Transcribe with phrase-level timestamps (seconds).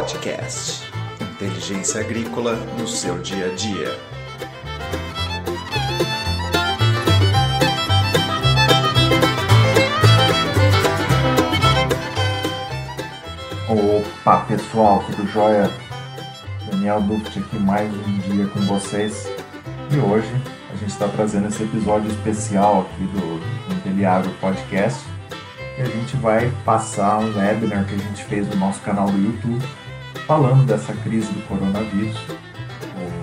[0.00, 0.90] Podcast.
[1.20, 3.98] Inteligência agrícola no seu dia a dia.
[13.68, 15.70] Opa pessoal, tudo jóia?
[16.70, 19.30] Daniel Duft aqui mais um dia com vocês
[19.90, 20.32] e hoje
[20.72, 25.04] a gente está trazendo esse episódio especial aqui do Inteliagro Podcast
[25.78, 29.64] a gente vai passar um webinar que a gente fez no nosso canal do YouTube
[30.30, 32.16] falando dessa crise do coronavírus,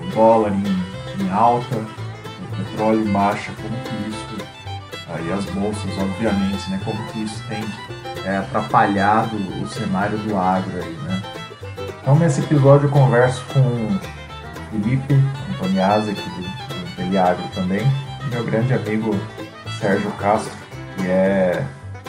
[0.04, 4.50] o dólar em, em alta, o petróleo em baixa, como que isso,
[5.08, 7.64] aí as bolsas obviamente, né, como que isso tem
[8.26, 11.22] é, atrapalhado o cenário do agro aí, né.
[12.02, 13.98] Então nesse episódio eu converso com
[14.70, 15.14] Felipe
[15.54, 19.18] Antoniazzi aqui do, do Inteliagro também, e meu grande amigo
[19.80, 20.52] Sérgio Castro,
[20.94, 21.64] que é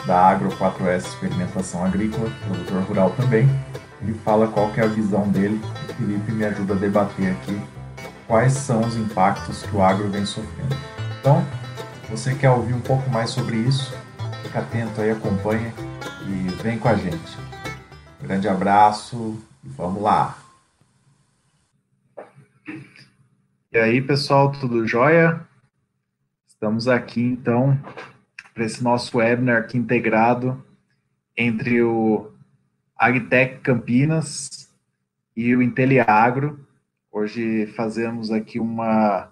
[0.06, 3.48] da Agro 4S Experimentação Agrícola, produtor rural também.
[4.02, 7.60] Ele fala qual que é a visão dele o Felipe me ajuda a debater aqui
[8.26, 10.76] quais são os impactos que o agro vem sofrendo.
[11.20, 11.44] Então,
[12.08, 13.92] você quer ouvir um pouco mais sobre isso,
[14.42, 15.72] fica atento aí, acompanha
[16.26, 17.38] e vem com a gente.
[18.22, 20.38] Grande abraço e vamos lá!
[23.72, 25.40] E aí, pessoal, tudo jóia?
[26.48, 27.78] Estamos aqui então
[28.52, 30.62] para esse nosso webinar aqui integrado
[31.36, 32.30] entre o
[33.00, 34.68] Agtech Campinas
[35.34, 36.60] e o Inteliagro.
[37.10, 39.28] Hoje fazemos aqui uma,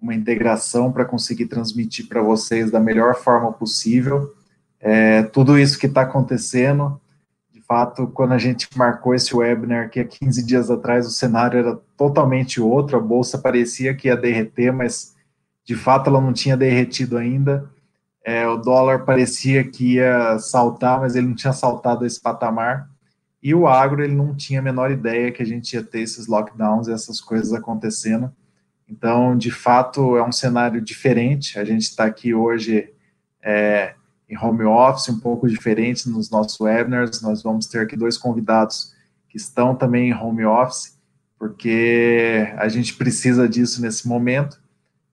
[0.00, 4.34] uma integração para conseguir transmitir para vocês da melhor forma possível
[4.80, 6.98] é, tudo isso que está acontecendo.
[7.52, 11.58] De fato, quando a gente marcou esse webinar aqui há 15 dias atrás, o cenário
[11.58, 15.14] era totalmente outro, a bolsa parecia que ia derreter, mas
[15.64, 17.70] de fato ela não tinha derretido ainda.
[18.24, 22.88] É, o dólar parecia que ia saltar, mas ele não tinha saltado esse patamar.
[23.42, 26.26] E o agro, ele não tinha a menor ideia que a gente ia ter esses
[26.26, 28.30] lockdowns e essas coisas acontecendo.
[28.88, 31.58] Então, de fato, é um cenário diferente.
[31.58, 32.92] A gente está aqui hoje
[33.42, 33.94] é,
[34.28, 37.22] em home office, um pouco diferente nos nossos webinars.
[37.22, 38.94] Nós vamos ter aqui dois convidados
[39.28, 40.98] que estão também em home office,
[41.38, 44.60] porque a gente precisa disso nesse momento.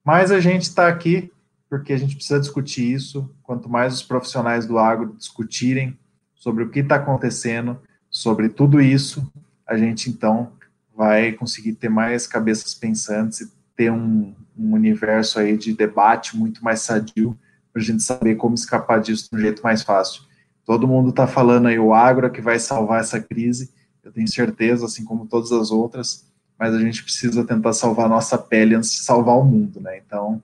[0.03, 1.31] Mas a gente está aqui
[1.69, 3.29] porque a gente precisa discutir isso.
[3.44, 5.97] Quanto mais os profissionais do agro discutirem
[6.35, 7.79] sobre o que está acontecendo,
[8.09, 9.29] sobre tudo isso,
[9.66, 10.51] a gente então
[10.95, 16.63] vai conseguir ter mais cabeças pensantes e ter um, um universo aí de debate muito
[16.63, 17.38] mais sadio
[17.72, 20.23] para a gente saber como escapar disso de um jeito mais fácil.
[20.66, 23.72] Todo mundo está falando aí o agro é que vai salvar essa crise,
[24.03, 26.25] eu tenho certeza, assim como todas as outras,
[26.57, 30.01] mas a gente precisa tentar salvar a nossa pele antes de salvar o mundo, né?
[30.05, 30.41] Então,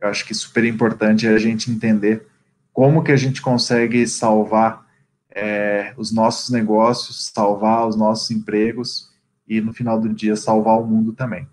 [0.00, 2.26] eu acho que super importante é a gente entender
[2.72, 4.86] como que a gente consegue salvar
[5.30, 9.08] é, os nossos negócios, salvar os nossos empregos
[9.46, 11.46] e no final do dia salvar o mundo também.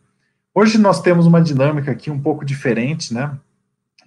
[0.54, 3.38] Hoje nós temos uma dinâmica aqui um pouco diferente, né?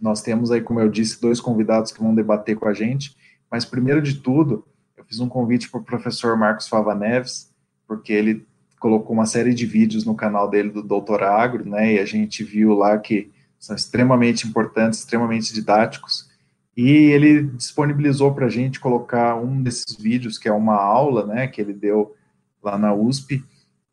[0.00, 3.16] Nós temos aí, como eu disse, dois convidados que vão debater com a gente,
[3.50, 4.64] mas primeiro de tudo,
[4.96, 7.52] eu fiz um convite para o professor Marcos Fava Neves,
[7.86, 8.46] porque ele
[8.78, 11.94] colocou uma série de vídeos no canal dele do Doutor Agro, né?
[11.94, 16.28] E a gente viu lá que são extremamente importantes, extremamente didáticos,
[16.76, 21.48] e ele disponibilizou para a gente colocar um desses vídeos, que é uma aula, né,
[21.48, 22.14] que ele deu
[22.62, 23.44] lá na USP,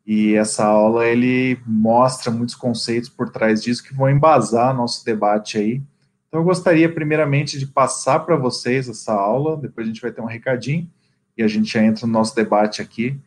[0.06, 5.58] e essa aula ele mostra muitos conceitos por trás disso que vão embasar nosso debate
[5.58, 5.82] aí.
[6.28, 10.20] Então eu gostaria primeiramente de passar para vocês essa aula, depois a gente vai ter
[10.20, 10.88] um recadinho
[11.36, 13.18] e a gente já entra no nosso debate aqui.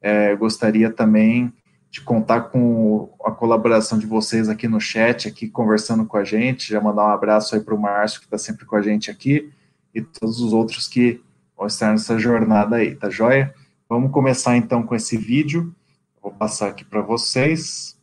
[0.00, 1.52] É, gostaria também
[1.90, 6.70] de contar com a colaboração de vocês aqui no chat, aqui conversando com a gente,
[6.70, 9.52] já mandar um abraço aí para o Márcio, que está sempre com a gente aqui,
[9.94, 11.22] e todos os outros que
[11.56, 13.54] vão estar nessa jornada aí, tá joia?
[13.88, 15.74] Vamos começar então com esse vídeo,
[16.22, 17.98] vou passar aqui para vocês,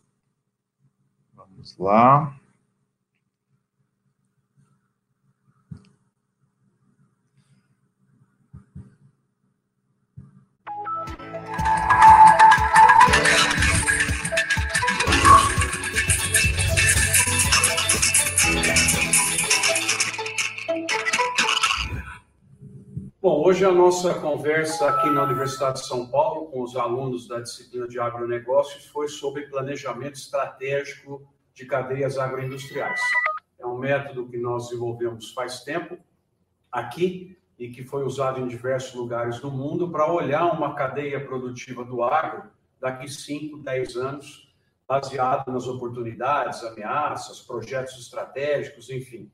[1.36, 2.36] vamos lá.
[23.26, 27.40] Bom, hoje a nossa conversa aqui na Universidade de São Paulo com os alunos da
[27.40, 33.00] disciplina de agronegócios foi sobre planejamento estratégico de cadeias agroindustriais.
[33.58, 35.98] É um método que nós desenvolvemos faz tempo
[36.70, 41.84] aqui e que foi usado em diversos lugares do mundo para olhar uma cadeia produtiva
[41.84, 42.48] do agro
[42.80, 44.54] daqui 5, 10 anos,
[44.86, 49.28] baseado nas oportunidades, ameaças, projetos estratégicos, enfim.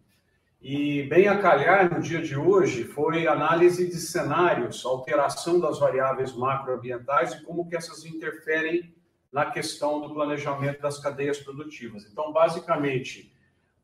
[0.63, 6.33] E bem a calhar no dia de hoje foi análise de cenários, alteração das variáveis
[6.37, 8.95] macroambientais e como que essas interferem
[9.33, 12.05] na questão do planejamento das cadeias produtivas.
[12.05, 13.35] Então, basicamente,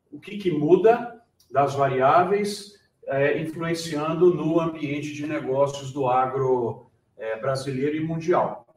[0.09, 1.21] o que, que muda
[1.51, 2.79] das variáveis
[3.09, 8.69] é, influenciando no ambiente de negócios do agro é, brasileiro e mundial.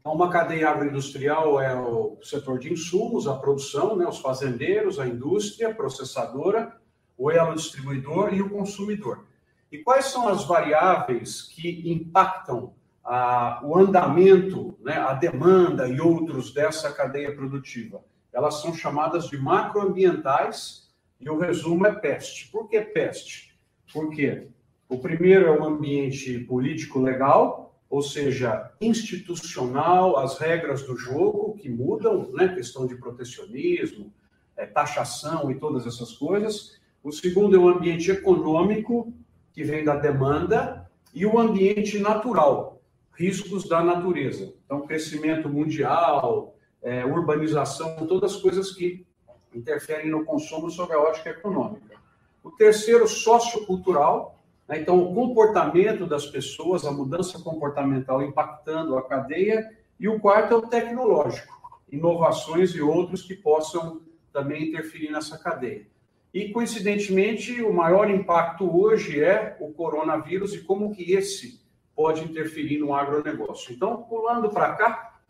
[0.00, 5.06] Então, uma cadeia agroindustrial é o setor de insumos, a produção, né, os fazendeiros, a
[5.06, 6.76] indústria processadora,
[7.18, 9.26] o elo distribuidor e o consumidor.
[9.70, 12.72] E quais são as variáveis que impactam
[13.04, 18.02] a, o andamento, né, a demanda e outros dessa cadeia produtiva?
[18.32, 20.88] Elas são chamadas de macroambientais
[21.20, 22.48] e o resumo é peste.
[22.48, 23.58] Por que peste?
[23.92, 24.46] Porque
[24.88, 32.30] o primeiro é o ambiente político-legal, ou seja, institucional, as regras do jogo que mudam,
[32.32, 34.12] né, questão de protecionismo,
[34.56, 36.78] é, taxação e todas essas coisas.
[37.02, 39.12] O segundo é o ambiente econômico,
[39.52, 42.80] que vem da demanda, e o ambiente natural,
[43.16, 44.54] riscos da natureza.
[44.64, 49.06] Então, crescimento mundial, é, urbanização, todas as coisas que
[49.54, 51.96] interferem no consumo sob a ótica econômica.
[52.42, 54.80] O terceiro, sociocultural, né?
[54.80, 59.68] então, o comportamento das pessoas, a mudança comportamental impactando a cadeia.
[59.98, 64.00] E o quarto é o tecnológico, inovações e outros que possam
[64.32, 65.86] também interferir nessa cadeia.
[66.32, 71.60] E, coincidentemente, o maior impacto hoje é o coronavírus e como que esse
[71.96, 73.72] pode interferir no agronegócio.
[73.74, 75.20] Então, pulando para cá,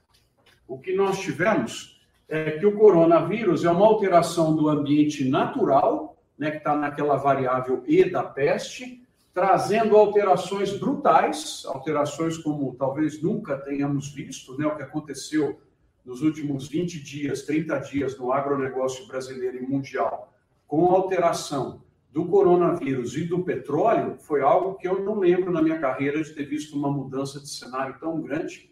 [0.67, 6.51] o que nós tivemos é que o coronavírus é uma alteração do ambiente natural, né,
[6.51, 9.03] que está naquela variável E da peste,
[9.33, 15.61] trazendo alterações brutais, alterações como talvez nunca tenhamos visto, né, o que aconteceu
[16.05, 20.29] nos últimos 20 dias, 30 dias no agronegócio brasileiro e mundial
[20.69, 21.83] com a alteração
[22.13, 26.31] do coronavírus e do petróleo foi algo que eu não lembro na minha carreira de
[26.35, 28.71] ter visto uma mudança de cenário tão grande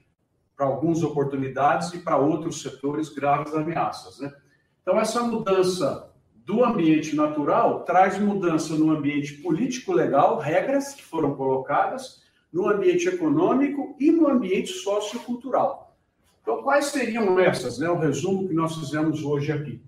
[0.54, 4.20] para algumas oportunidades e para outros setores graves ameaças.
[4.20, 4.32] Né?
[4.82, 12.22] Então, essa mudança do ambiente natural traz mudança no ambiente político-legal, regras que foram colocadas,
[12.52, 15.96] no ambiente econômico e no ambiente sociocultural.
[16.40, 17.78] Então, quais seriam essas?
[17.78, 17.88] Né?
[17.90, 19.82] O resumo que nós fizemos hoje aqui.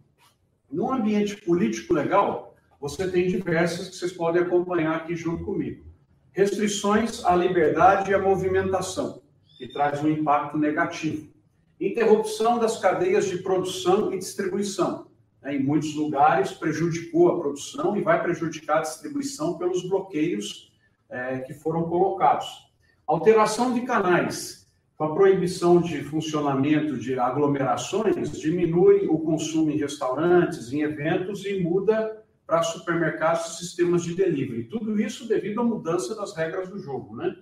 [0.70, 5.84] No ambiente político legal, você tem diversas que vocês podem acompanhar aqui junto comigo.
[6.30, 9.22] Restrições à liberdade e à movimentação,
[9.56, 11.32] que traz um impacto negativo.
[11.80, 15.08] Interrupção das cadeias de produção e distribuição.
[15.42, 15.56] Né?
[15.56, 20.70] Em muitos lugares prejudicou a produção e vai prejudicar a distribuição pelos bloqueios
[21.08, 22.68] é, que foram colocados.
[23.06, 24.67] Alteração de canais,
[24.98, 31.60] com a proibição de funcionamento de aglomerações, diminui o consumo em restaurantes, em eventos e
[31.60, 34.64] muda para supermercados e sistemas de delivery.
[34.64, 37.36] Tudo isso devido à mudança das regras do jogo, né?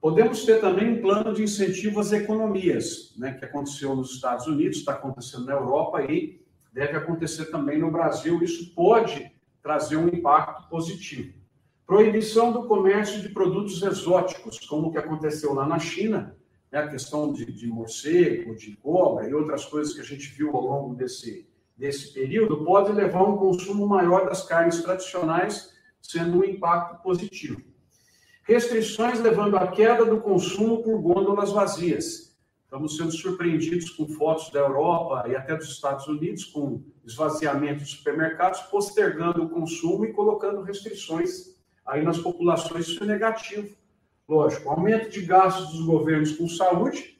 [0.00, 4.78] Podemos ter também um plano de incentivo às economias, né, que aconteceu nos Estados Unidos,
[4.78, 8.42] está acontecendo na Europa e deve acontecer também no Brasil.
[8.42, 9.30] Isso pode
[9.62, 11.32] trazer um impacto positivo.
[11.86, 16.36] Proibição do comércio de produtos exóticos, como o que aconteceu lá na China,
[16.70, 20.54] né, a questão de, de morcego, de cobra e outras coisas que a gente viu
[20.54, 26.38] ao longo desse, desse período, pode levar a um consumo maior das carnes tradicionais, sendo
[26.38, 27.60] um impacto positivo.
[28.42, 32.36] Restrições levando à queda do consumo por gôndolas vazias.
[32.62, 37.90] Estamos sendo surpreendidos com fotos da Europa e até dos Estados Unidos com esvaziamento de
[37.90, 42.88] supermercados, postergando o consumo e colocando restrições aí nas populações.
[42.88, 43.68] Isso é negativo
[44.28, 47.16] Lógico, aumento de gastos dos governos com saúde,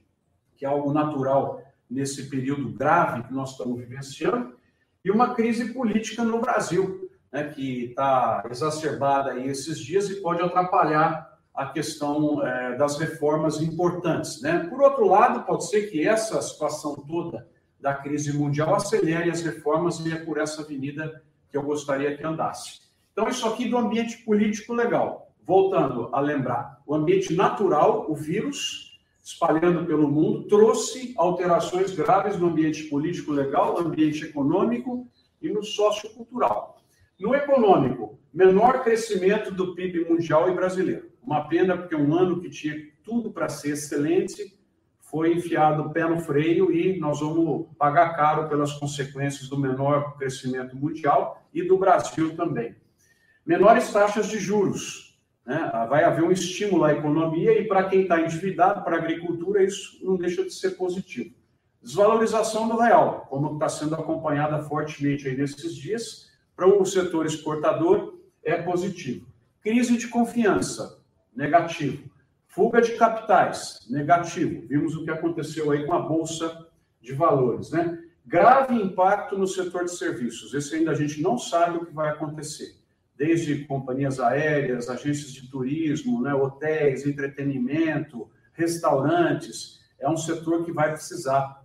[0.56, 4.56] que é algo natural nesse período grave que nós estamos vivenciando,
[5.04, 10.42] e uma crise política no Brasil, né, que está exacerbada aí esses dias e pode
[10.42, 14.42] atrapalhar a questão é, das reformas importantes.
[14.42, 14.66] Né?
[14.68, 17.46] Por outro lado, pode ser que essa situação toda
[17.80, 22.24] da crise mundial acelere as reformas e é por essa avenida que eu gostaria que
[22.24, 22.80] andasse.
[23.12, 28.98] Então, isso aqui do ambiente político legal voltando a lembrar, o ambiente natural, o vírus,
[29.22, 35.06] espalhando pelo mundo, trouxe alterações graves no ambiente político legal, ambiente econômico
[35.40, 36.80] e no sociocultural.
[37.18, 41.10] No econômico, menor crescimento do PIB mundial e brasileiro.
[41.22, 42.74] Uma pena, porque um ano que tinha
[43.04, 44.56] tudo para ser excelente
[45.00, 50.16] foi enfiado o pé no freio e nós vamos pagar caro pelas consequências do menor
[50.18, 52.74] crescimento mundial e do Brasil também.
[53.46, 55.05] Menores taxas de juros,
[55.46, 55.70] né?
[55.88, 59.98] Vai haver um estímulo à economia e para quem está endividado, para a agricultura, isso
[60.02, 61.32] não deixa de ser positivo.
[61.80, 66.26] Desvalorização do real, como está sendo acompanhada fortemente aí nesses dias,
[66.56, 69.26] Para um setor exportador, é positivo.
[69.60, 70.98] Crise de confiança,
[71.34, 72.10] negativo.
[72.46, 74.66] Fuga de capitais, negativo.
[74.66, 76.66] Vimos o que aconteceu aí com a Bolsa
[76.98, 78.02] de Valores, né?
[78.24, 80.54] Grave impacto no setor de serviços.
[80.54, 82.74] Esse ainda a gente não sabe o que vai acontecer.
[83.16, 89.80] Desde companhias aéreas, agências de turismo, né, hotéis, entretenimento, restaurantes.
[89.98, 91.64] É um setor que vai precisar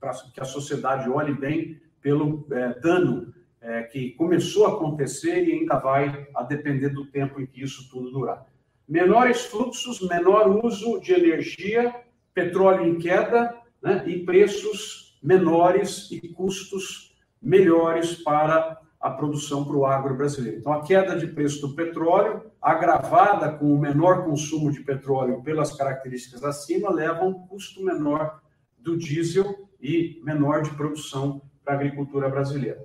[0.00, 5.52] para que a sociedade olhe bem pelo é, dano é, que começou a acontecer e
[5.52, 8.46] ainda vai a depender do tempo em que isso tudo durar.
[8.88, 11.94] Menores fluxos, menor uso de energia,
[12.32, 19.86] petróleo em queda né, e preços menores e custos melhores para a produção para o
[19.86, 20.58] agro brasileiro.
[20.58, 25.76] Então, a queda de preço do petróleo, agravada com o menor consumo de petróleo pelas
[25.76, 28.40] características acima, leva a um custo menor
[28.78, 32.84] do diesel e menor de produção para a agricultura brasileira.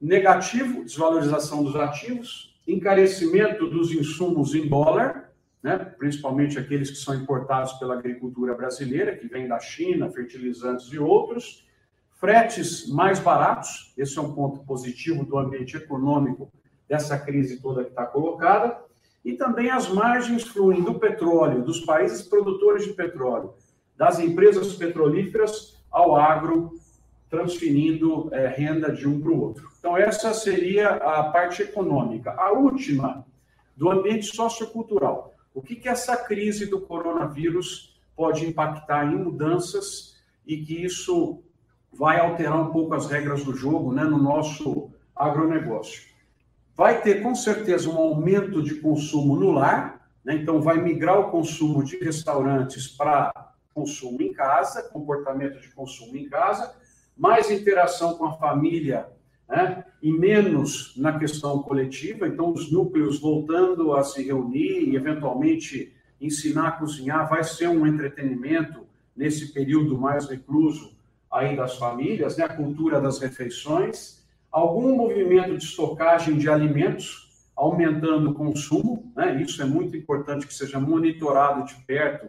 [0.00, 5.32] Negativo, desvalorização dos ativos, encarecimento dos insumos em dólar,
[5.62, 10.98] né, principalmente aqueles que são importados pela agricultura brasileira, que vem da China, fertilizantes e
[10.98, 11.66] outros,
[12.22, 16.52] fretes mais baratos, esse é um ponto positivo do ambiente econômico
[16.88, 18.78] dessa crise toda que está colocada,
[19.24, 23.54] e também as margens fluem do petróleo, dos países produtores de petróleo,
[23.96, 26.78] das empresas petrolíferas ao agro,
[27.28, 29.68] transferindo é, renda de um para o outro.
[29.80, 32.36] Então, essa seria a parte econômica.
[32.38, 33.26] A última,
[33.76, 35.34] do ambiente sociocultural.
[35.52, 41.42] O que, que essa crise do coronavírus pode impactar em mudanças e que isso
[41.92, 46.10] vai alterar um pouco as regras do jogo né, no nosso agronegócio.
[46.74, 51.30] Vai ter, com certeza, um aumento de consumo no lar, né, então vai migrar o
[51.30, 53.32] consumo de restaurantes para
[53.74, 56.74] consumo em casa, comportamento de consumo em casa,
[57.16, 59.06] mais interação com a família
[59.48, 62.26] né, e menos na questão coletiva.
[62.26, 67.86] Então, os núcleos voltando a se reunir e, eventualmente, ensinar a cozinhar vai ser um
[67.86, 70.94] entretenimento nesse período mais recluso
[71.32, 78.30] aí das famílias, né, a cultura das refeições, algum movimento de estocagem de alimentos, aumentando
[78.30, 82.28] o consumo, né, isso é muito importante que seja monitorado de perto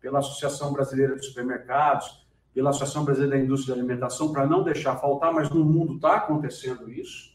[0.00, 4.96] pela Associação Brasileira de Supermercados, pela Associação Brasileira da Indústria de Alimentação, para não deixar
[4.96, 7.30] faltar, mas no mundo está acontecendo isso.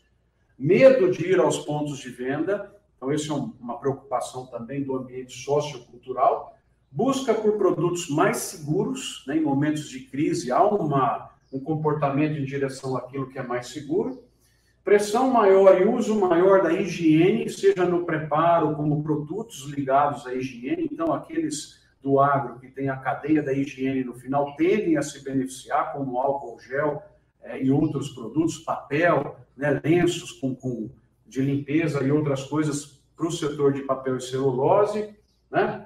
[0.57, 5.33] Medo de ir aos pontos de venda, então, isso é uma preocupação também do ambiente
[5.43, 6.54] sociocultural.
[6.95, 12.45] Busca por produtos mais seguros, né, em momentos de crise, há uma, um comportamento em
[12.45, 14.23] direção àquilo que é mais seguro.
[14.81, 20.87] Pressão maior e uso maior da higiene, seja no preparo, como produtos ligados à higiene.
[20.89, 25.21] Então, aqueles do agro, que tem a cadeia da higiene no final, tendem a se
[25.21, 27.03] beneficiar, como álcool gel
[27.43, 30.89] é, e outros produtos, papel, né, lenços com, com,
[31.27, 35.13] de limpeza e outras coisas para o setor de papel e celulose.
[35.51, 35.84] Né?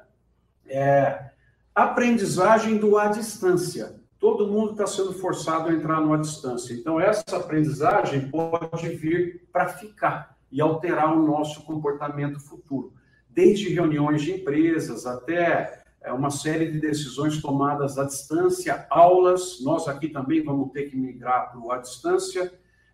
[0.69, 1.31] É,
[1.73, 3.99] aprendizagem do à distância.
[4.19, 6.73] Todo mundo está sendo forçado a entrar no à distância.
[6.73, 12.93] Então, essa aprendizagem pode vir para ficar e alterar o nosso comportamento futuro.
[13.29, 19.87] Desde reuniões de empresas até é uma série de decisões tomadas à distância, aulas, nós
[19.87, 22.51] aqui também vamos ter que migrar para o à distância,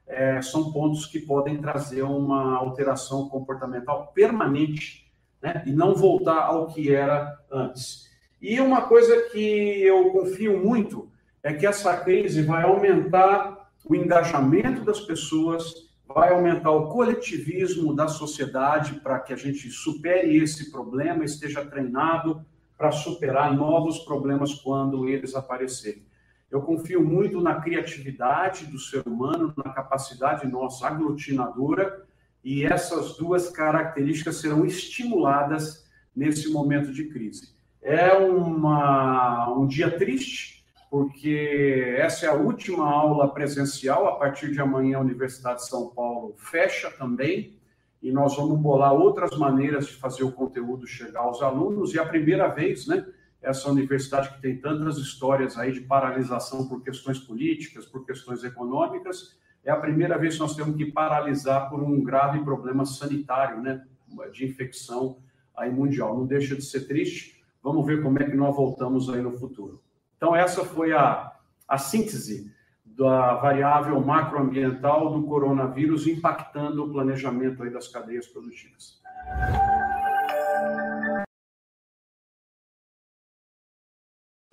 [0.08, 5.05] é, são pontos que podem trazer uma alteração comportamental permanente,
[5.46, 8.10] né, e não voltar ao que era antes.
[8.42, 11.08] E uma coisa que eu confio muito
[11.44, 15.72] é que essa crise vai aumentar o engajamento das pessoas,
[16.08, 22.44] vai aumentar o coletivismo da sociedade para que a gente supere esse problema, esteja treinado,
[22.76, 26.04] para superar novos problemas quando eles aparecerem.
[26.50, 32.05] Eu confio muito na criatividade do ser humano, na capacidade nossa aglutinadora,
[32.46, 37.56] e essas duas características serão estimuladas nesse momento de crise.
[37.82, 44.08] É uma, um dia triste, porque essa é a última aula presencial.
[44.08, 47.58] A partir de amanhã, a Universidade de São Paulo fecha também
[48.00, 51.96] e nós vamos bolar outras maneiras de fazer o conteúdo chegar aos alunos.
[51.96, 53.04] E a primeira vez, né,
[53.42, 59.36] essa universidade que tem tantas histórias aí de paralisação por questões políticas, por questões econômicas,
[59.66, 63.84] é a primeira vez que nós temos que paralisar por um grave problema sanitário, né,
[64.32, 65.18] de infecção
[65.58, 66.16] aí mundial.
[66.16, 67.44] Não deixa de ser triste.
[67.64, 69.82] Vamos ver como é que nós voltamos aí no futuro.
[70.16, 71.32] Então, essa foi a,
[71.68, 72.54] a síntese
[72.86, 79.02] da variável macroambiental do coronavírus impactando o planejamento aí das cadeias produtivas.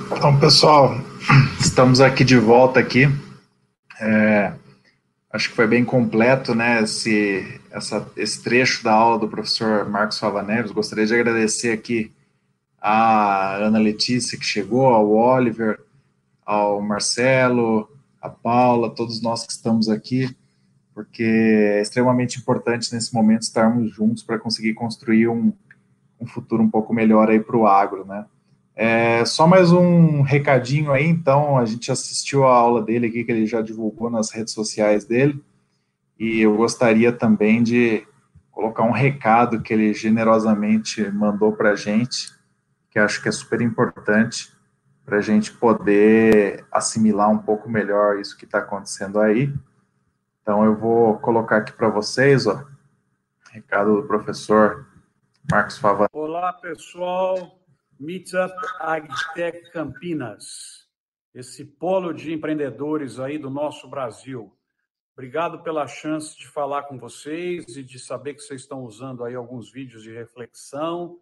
[0.01, 0.95] Então, pessoal,
[1.61, 3.05] estamos aqui de volta aqui.
[4.01, 4.53] É,
[5.33, 10.19] acho que foi bem completo, né, esse, essa, esse trecho da aula do professor Marcos
[10.19, 10.73] Fava Neves.
[10.73, 12.13] Gostaria de agradecer aqui
[12.81, 15.81] a Ana Letícia, que chegou, ao Oliver,
[16.45, 17.89] ao Marcelo,
[18.21, 20.37] a Paula, todos nós que estamos aqui,
[20.95, 25.53] porque é extremamente importante nesse momento estarmos juntos para conseguir construir um,
[26.21, 28.27] um futuro um pouco melhor aí para o agro, né?
[28.75, 33.31] É, só mais um recadinho aí, então, a gente assistiu a aula dele aqui, que
[33.31, 35.43] ele já divulgou nas redes sociais dele,
[36.19, 38.07] e eu gostaria também de
[38.51, 42.33] colocar um recado que ele generosamente mandou para a gente,
[42.91, 44.51] que acho que é super importante
[45.05, 49.53] para a gente poder assimilar um pouco melhor isso que está acontecendo aí.
[50.41, 52.65] Então, eu vou colocar aqui para vocês, ó,
[53.51, 54.87] recado do professor
[55.51, 56.09] Marcos Fava.
[56.13, 57.62] Olá, pessoal.
[58.03, 60.89] Meetup AgTech Campinas,
[61.33, 64.53] esse polo de empreendedores aí do nosso Brasil.
[65.13, 69.37] Obrigado pela chance de falar com vocês e de saber que vocês estão usando aí
[69.37, 71.21] alguns vídeos de reflexão.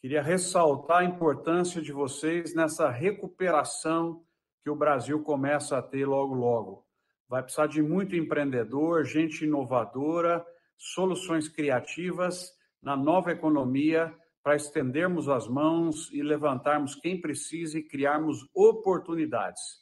[0.00, 4.22] Queria ressaltar a importância de vocês nessa recuperação
[4.62, 6.86] que o Brasil começa a ter logo logo.
[7.28, 10.46] Vai precisar de muito empreendedor, gente inovadora,
[10.78, 18.48] soluções criativas na nova economia para estendermos as mãos e levantarmos quem precisa e criarmos
[18.54, 19.80] oportunidades.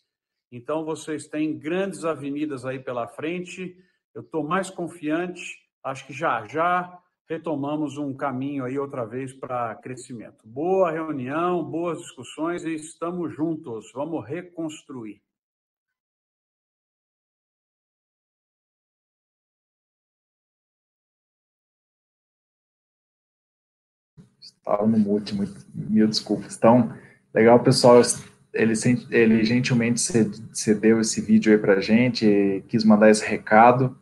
[0.51, 3.77] Então, vocês têm grandes avenidas aí pela frente.
[4.15, 5.57] Eu estou mais confiante.
[5.83, 10.47] Acho que já já retomamos um caminho aí outra vez para crescimento.
[10.47, 13.93] Boa reunião, boas discussões e estamos juntos.
[13.93, 15.21] Vamos reconstruir.
[24.69, 26.55] Estava no mute, muito, mil desculpas.
[26.55, 26.93] Então,
[27.35, 28.03] legal, pessoal.
[28.53, 28.75] Ele,
[29.11, 30.01] ele gentilmente
[30.53, 33.97] cedeu esse vídeo aí para a gente, quis mandar esse recado.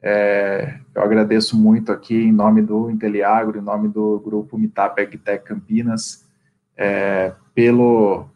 [0.00, 5.44] É, eu agradeço muito aqui em nome do Inteliagro, em nome do grupo Meetup AgTech
[5.44, 6.24] Campinas,
[6.76, 8.26] é, pelo,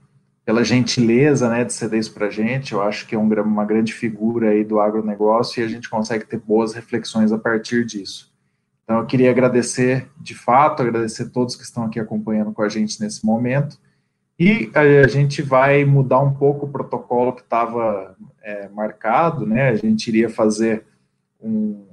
[0.45, 2.73] pela gentileza né, de ceder isso para a gente.
[2.73, 6.27] Eu acho que é um, uma grande figura aí do agronegócio e a gente consegue
[6.27, 8.30] ter boas reflexões a partir disso.
[8.91, 12.69] Então, eu queria agradecer, de fato, agradecer a todos que estão aqui acompanhando com a
[12.69, 13.79] gente nesse momento.
[14.37, 19.69] E a, gente vai mudar um pouco o protocolo que estava é, marcado, né?
[19.69, 20.87] A gente iria fazer
[21.41, 21.87] um,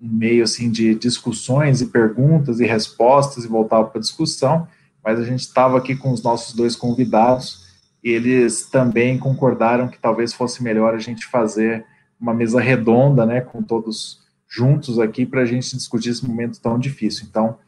[0.00, 4.68] um, meio assim de discussões e perguntas e respostas e voltar para a discussão,
[5.04, 7.66] mas a gente estava aqui com os nossos dois convidados
[8.00, 11.84] e eles também concordaram que talvez fosse melhor a gente fazer
[12.20, 14.23] uma mesa redonda, né, com todos
[14.54, 17.26] juntos aqui para a gente discutir esse momento tão difícil.
[17.28, 17.58] Então,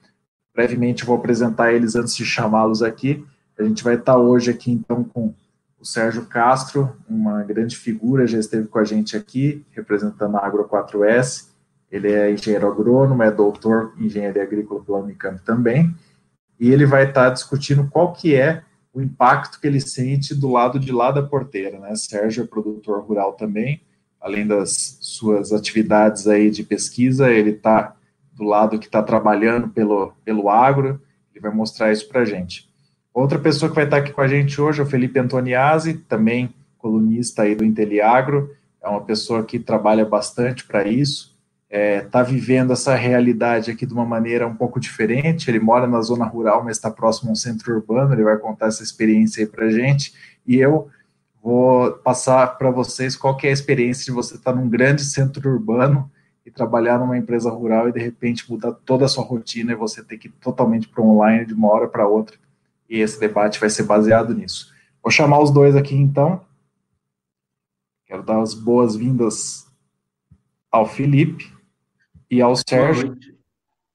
[0.55, 3.25] brevemente vou apresentar eles antes de chamá-los aqui.
[3.59, 5.35] A gente vai estar hoje aqui, então, com
[5.81, 10.69] o Sérgio Castro, uma grande figura, já esteve com a gente aqui, representando a Agro
[10.69, 11.49] 4S.
[11.91, 15.93] Ele é engenheiro agrônomo, é doutor em engenharia agrícola pela Unicamp também.
[16.59, 20.79] E ele vai estar discutindo qual que é o impacto que ele sente do lado
[20.79, 21.95] de lá da porteira, né?
[21.97, 23.81] Sérgio é produtor rural também,
[24.27, 27.95] além das suas atividades aí de pesquisa, ele está
[28.33, 31.01] do lado que está trabalhando pelo, pelo agro,
[31.33, 32.69] ele vai mostrar isso para a gente.
[33.15, 35.95] Outra pessoa que vai estar tá aqui com a gente hoje é o Felipe Antoniazzi,
[36.09, 38.51] também colunista aí do Inteliagro,
[38.83, 41.37] é uma pessoa que trabalha bastante para isso,
[41.71, 45.87] está é, tá vivendo essa realidade aqui de uma maneira um pouco diferente, ele mora
[45.87, 49.45] na zona rural, mas está próximo a um centro urbano, ele vai contar essa experiência
[49.45, 50.13] aí para a gente,
[50.45, 50.89] e eu
[51.47, 56.11] vou passar para vocês qual é a experiência de você estar num grande centro urbano
[56.45, 60.03] e trabalhar numa empresa rural e de repente mudar toda a sua rotina e você
[60.03, 62.37] ter que ir totalmente para online de uma hora para outra.
[62.91, 64.75] E esse debate vai ser baseado nisso.
[65.01, 66.45] Vou chamar os dois aqui então.
[68.07, 69.69] Quero dar as boas-vindas
[70.69, 71.53] ao Felipe
[72.29, 73.17] e ao Sérgio.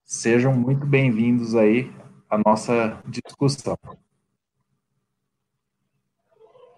[0.06, 1.92] Sejam muito bem-vindos aí
[2.30, 3.78] à nossa discussão.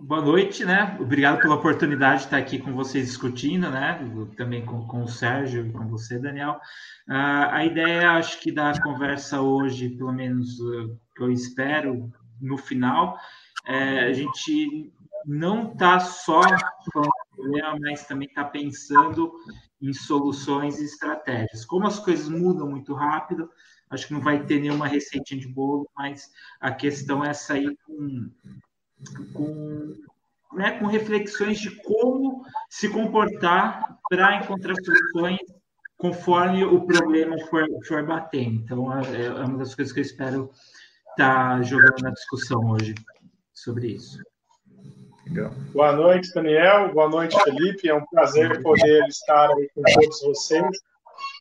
[0.05, 0.97] Boa noite, né?
[0.99, 3.97] Obrigado pela oportunidade de estar aqui com vocês discutindo, né?
[4.35, 6.59] Também com, com o Sérgio e com você, Daniel.
[7.07, 12.11] Uh, a ideia, acho que da conversa hoje, pelo menos uh, que eu espero
[12.41, 13.17] no final,
[13.65, 14.91] é a gente
[15.25, 16.41] não está só
[16.91, 19.31] falando do problema, mas também está pensando
[19.81, 21.63] em soluções e estratégias.
[21.63, 23.49] Como as coisas mudam muito rápido,
[23.89, 28.29] acho que não vai ter nenhuma receitinha de bolo, mas a questão é sair com
[29.33, 29.95] com,
[30.53, 35.39] né, com reflexões de como se comportar para encontrar soluções
[35.97, 38.61] conforme o problema for, for batendo.
[38.63, 40.51] Então, é, é uma das coisas que eu espero
[41.11, 42.95] estar tá jogando na discussão hoje
[43.53, 44.17] sobre isso.
[45.25, 45.51] Legal.
[45.73, 46.93] Boa noite, Daniel.
[46.93, 47.87] Boa noite, Felipe.
[47.87, 50.77] É um prazer poder estar aí com todos vocês,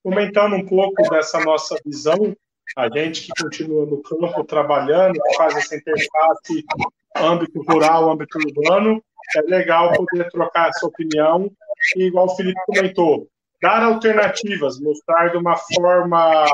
[0.03, 2.37] comentando um pouco dessa nossa visão.
[2.77, 6.64] A gente que continua no campo trabalhando, que faz essa interface
[7.16, 9.03] âmbito rural, âmbito urbano,
[9.37, 11.51] é legal poder trocar essa opinião
[11.96, 13.29] e, igual o Felipe comentou,
[13.61, 16.44] dar alternativas, mostrar de uma forma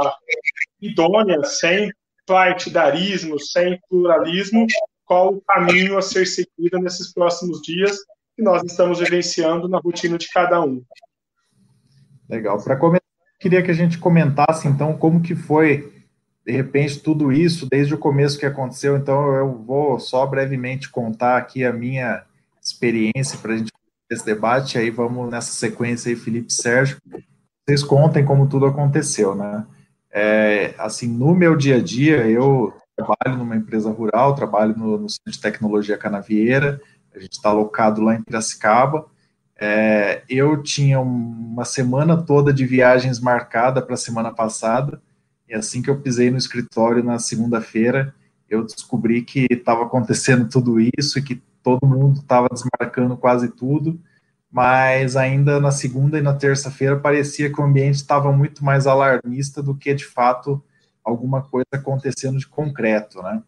[0.81, 1.91] idônea, sem
[2.27, 4.67] partidarismo, sem pluralismo,
[5.05, 7.97] qual o caminho a ser seguido nesses próximos dias
[8.37, 10.83] que nós estamos vivenciando na rotina de cada um.
[12.29, 12.63] Legal.
[12.63, 13.03] Para começar,
[13.41, 15.98] queria que a gente comentasse então como que foi
[16.49, 18.97] de repente tudo isso desde o começo que aconteceu.
[18.97, 22.25] Então eu vou só brevemente contar aqui a minha
[22.63, 23.71] experiência para a gente
[24.11, 24.79] esse debate.
[24.79, 26.97] Aí vamos nessa sequência aí, Felipe Sérgio.
[27.67, 29.67] Vocês contem como tudo aconteceu, né?
[30.11, 35.11] É, assim, no meu dia a dia, eu trabalho numa empresa rural, trabalho no, no
[35.11, 36.81] Centro de Tecnologia Canavieira,
[37.15, 39.05] a gente está alocado lá em Piracicaba.
[39.61, 45.03] É, eu tinha uma semana toda de viagens marcada para a semana passada,
[45.49, 48.15] e assim que eu pisei no escritório na segunda-feira,
[48.49, 54.01] eu descobri que estava acontecendo tudo isso e que todo mundo estava desmarcando quase tudo,
[54.51, 59.63] mas ainda na segunda e na terça-feira parecia que o ambiente estava muito mais alarmista
[59.63, 60.63] do que de fato
[61.05, 63.43] alguma coisa acontecendo de concreto, né?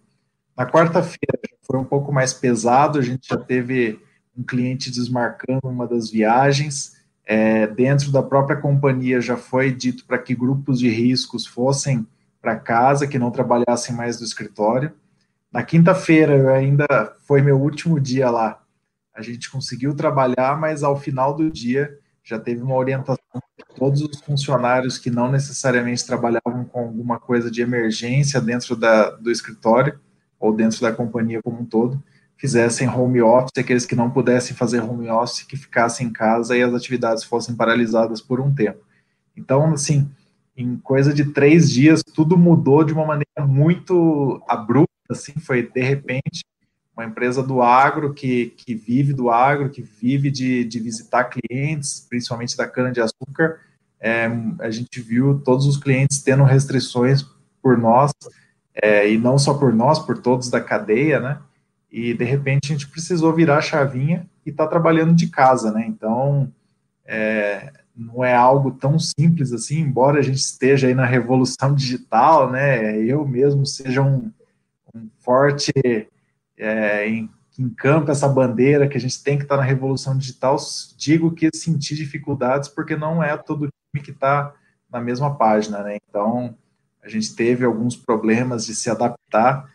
[0.57, 4.01] Na quarta-feira foi um pouco mais pesado, a gente já teve
[4.37, 7.00] um cliente desmarcando uma das viagens,
[7.33, 12.05] é, dentro da própria companhia já foi dito para que grupos de riscos fossem
[12.43, 14.93] para casa, que não trabalhassem mais do escritório.
[15.53, 16.89] Na quinta-feira, ainda
[17.21, 18.61] foi meu último dia lá.
[19.15, 23.41] A gente conseguiu trabalhar, mas ao final do dia já teve uma orientação
[23.77, 29.31] todos os funcionários que não necessariamente trabalhavam com alguma coisa de emergência dentro da, do
[29.31, 30.01] escritório
[30.37, 32.03] ou dentro da companhia como um todo,
[32.41, 36.63] fizessem home office, aqueles que não pudessem fazer home office, que ficassem em casa e
[36.63, 38.81] as atividades fossem paralisadas por um tempo.
[39.37, 40.11] Então, assim,
[40.57, 45.83] em coisa de três dias, tudo mudou de uma maneira muito abrupta, assim, foi de
[45.83, 46.43] repente
[46.97, 52.07] uma empresa do agro que, que vive do agro, que vive de, de visitar clientes,
[52.09, 53.61] principalmente da cana-de-açúcar.
[54.01, 57.23] É, a gente viu todos os clientes tendo restrições
[57.63, 58.13] por nós,
[58.83, 61.39] é, e não só por nós, por todos da cadeia, né?
[61.91, 65.85] E de repente a gente precisou virar a chavinha e tá trabalhando de casa, né?
[65.87, 66.53] Então,
[67.05, 72.51] é, não é algo tão simples assim, embora a gente esteja aí na revolução digital,
[72.51, 72.97] né?
[72.99, 74.31] Eu mesmo seja um,
[74.95, 75.73] um forte
[76.57, 80.57] é, em, que encampa essa bandeira que a gente tem que estar na revolução digital,
[80.97, 84.55] digo que senti dificuldades porque não é todo time que está
[84.91, 85.99] na mesma página, né?
[86.09, 86.57] Então,
[87.03, 89.71] a gente teve alguns problemas de se adaptar.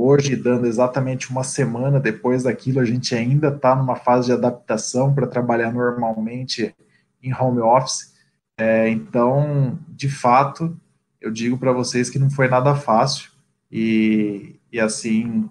[0.00, 5.12] Hoje, dando exatamente uma semana depois daquilo, a gente ainda está numa fase de adaptação
[5.12, 6.72] para trabalhar normalmente
[7.20, 8.14] em home office.
[8.56, 10.78] É, então, de fato,
[11.20, 13.32] eu digo para vocês que não foi nada fácil
[13.72, 15.50] e, e assim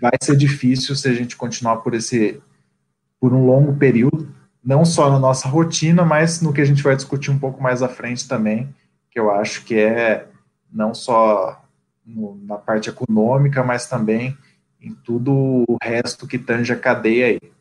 [0.00, 2.40] vai ser difícil se a gente continuar por esse
[3.20, 6.96] por um longo período, não só na nossa rotina, mas no que a gente vai
[6.96, 8.74] discutir um pouco mais à frente também,
[9.10, 10.28] que eu acho que é
[10.72, 11.61] não só
[12.04, 14.36] no, na parte econômica, mas também
[14.80, 17.52] em tudo o resto que tange a cadeia aí.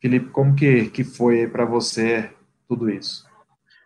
[0.00, 2.30] Felipe, como que, que foi para você
[2.68, 3.26] tudo isso?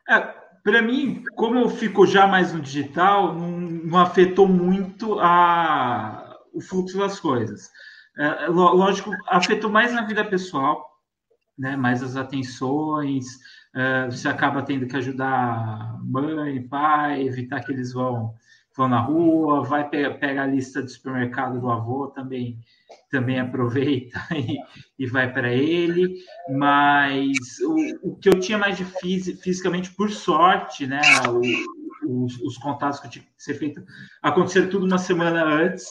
[0.09, 0.20] É,
[0.62, 6.61] para mim, como eu fico já mais no digital, não, não afetou muito a, o
[6.61, 7.70] fluxo das coisas.
[8.16, 10.85] É, lógico, afetou mais na vida pessoal,
[11.59, 11.76] né?
[11.76, 13.24] Mais as atenções,
[13.74, 18.35] é, você acaba tendo que ajudar mãe, pai, evitar que eles vão
[18.76, 22.58] vão na rua, vai pega a lista do supermercado do avô também
[23.10, 24.58] também aproveita e,
[24.98, 26.16] e vai para ele,
[26.50, 32.40] mas o, o, que eu tinha mais de fisi, fisicamente, por sorte, né, o, os,
[32.40, 33.82] os, contatos que eu tinha que ser feito
[34.20, 35.87] aconteceram tudo uma semana antes,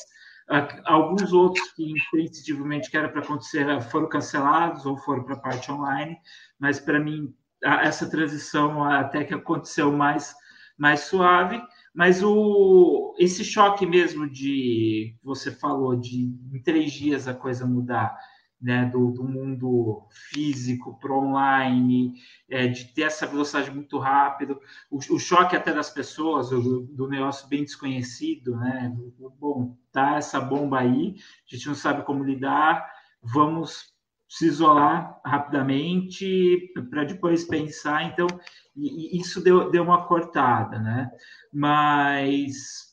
[0.85, 5.71] Alguns outros que, imprescindivelmente, que era para acontecer, foram cancelados ou foram para a parte
[5.71, 6.17] online,
[6.59, 10.35] mas para mim, essa transição até que aconteceu mais,
[10.77, 11.61] mais suave.
[11.93, 18.17] Mas o, esse choque mesmo de, você falou, de em três dias a coisa mudar,
[18.59, 22.13] né, do, do mundo físico para online,
[22.49, 27.07] é, de ter essa velocidade muito rápido, o, o choque até das pessoas, do, do,
[27.09, 28.95] negócio bem desconhecido, né?
[29.37, 31.15] Bom, tá essa bomba aí,
[31.51, 32.89] a gente não sabe como lidar,
[33.21, 33.93] vamos
[34.29, 38.03] se isolar rapidamente para depois pensar.
[38.05, 38.25] Então,
[38.75, 41.11] e, isso deu, deu uma cortada, né?
[41.51, 42.91] Mas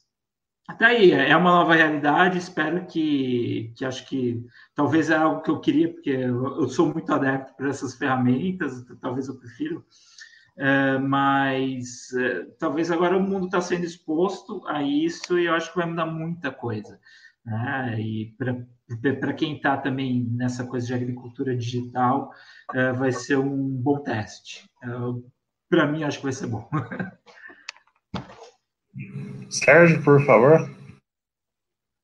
[0.69, 5.51] Até aí, é uma nova realidade, espero que, que acho que talvez é algo que
[5.51, 9.85] eu queria, porque eu, eu sou muito adepto para essas ferramentas, talvez eu prefiro,
[10.57, 15.71] é, mas é, talvez agora o mundo está sendo exposto a isso e eu acho
[15.73, 17.01] que vai mudar muita coisa.
[17.45, 18.01] Né?
[18.01, 18.37] E
[19.21, 22.31] para quem está também nessa coisa de agricultura digital,
[22.75, 24.71] é, vai ser um bom teste.
[24.85, 24.89] É,
[25.71, 26.69] para mim, acho que vai ser bom.
[29.49, 30.69] Sérgio, por favor.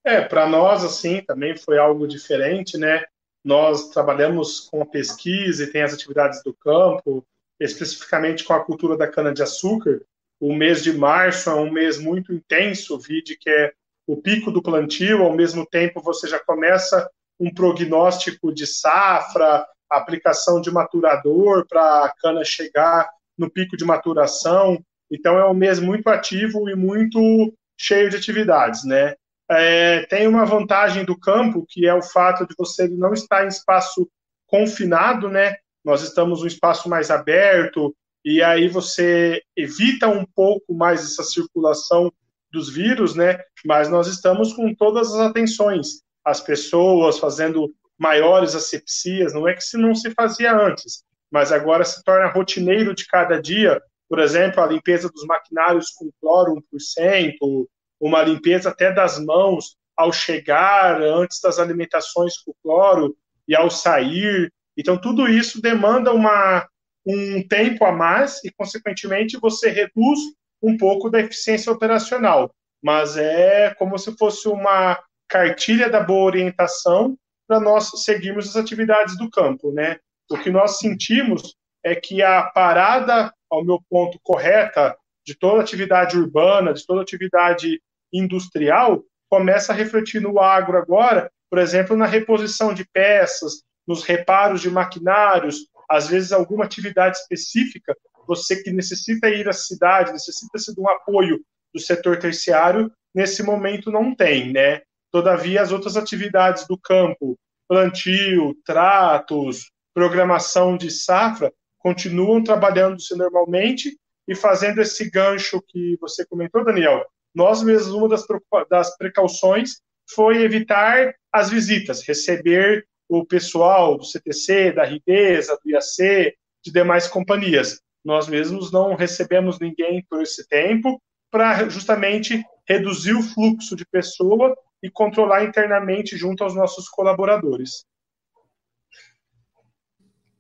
[0.05, 3.05] É, para nós, assim, também foi algo diferente, né?
[3.45, 7.27] Nós trabalhamos com a pesquisa e tem as atividades do campo,
[7.61, 10.01] especificamente com a cultura da cana-de-açúcar.
[10.41, 13.73] O mês de março é um mês muito intenso, vide que é
[14.07, 20.61] o pico do plantio, ao mesmo tempo você já começa um prognóstico de safra, aplicação
[20.61, 24.83] de maturador para a cana chegar no pico de maturação.
[25.11, 29.15] Então é um mês muito ativo e muito cheio de atividades, né?
[29.49, 33.49] É, tem uma vantagem do campo que é o fato de você não estar em
[33.49, 34.09] espaço
[34.47, 35.57] confinado, né?
[35.85, 37.95] Nós estamos um espaço mais aberto
[38.25, 42.13] e aí você evita um pouco mais essa circulação
[42.51, 43.39] dos vírus, né?
[43.65, 49.63] Mas nós estamos com todas as atenções, as pessoas fazendo maiores asepsias, não é que
[49.63, 54.63] se não se fazia antes, mas agora se torna rotineiro de cada dia, por exemplo,
[54.63, 57.67] a limpeza dos maquinários com cloro 1%,
[58.01, 63.17] uma limpeza até das mãos ao chegar, antes das alimentações com cloro
[63.49, 64.53] e ao sair.
[64.77, 66.69] Então, tudo isso demanda uma,
[67.07, 70.21] um tempo a mais e, consequentemente, você reduz
[70.63, 72.55] um pouco da eficiência operacional.
[72.83, 77.17] Mas é como se fosse uma cartilha da boa orientação
[77.49, 79.99] para nós seguirmos as atividades do campo, né?
[80.31, 86.19] O que nós sentimos é que a parada, ao meu ponto correta, de toda atividade
[86.19, 87.81] urbana, de toda atividade
[88.13, 94.61] industrial, começa a refletir no agro agora, por exemplo, na reposição de peças, nos reparos
[94.61, 100.81] de maquinários, às vezes alguma atividade específica, você que necessita ir à cidade, necessita-se de
[100.81, 101.41] um apoio
[101.73, 104.83] do setor terciário, nesse momento não tem, né?
[105.13, 114.35] Todavia, as outras atividades do campo, plantio, tratos, programação de safra, continuam trabalhando-se normalmente e
[114.35, 117.03] fazendo esse gancho que você comentou, Daniel.
[117.35, 118.27] Nós mesmos, uma das,
[118.69, 119.81] das precauções
[120.15, 127.09] foi evitar as visitas, receber o pessoal do CTC, da Ridesa, do IAC, de demais
[127.09, 127.81] companhias.
[128.05, 134.55] Nós mesmos não recebemos ninguém por esse tempo, para justamente reduzir o fluxo de pessoa
[134.83, 137.87] e controlar internamente junto aos nossos colaboradores.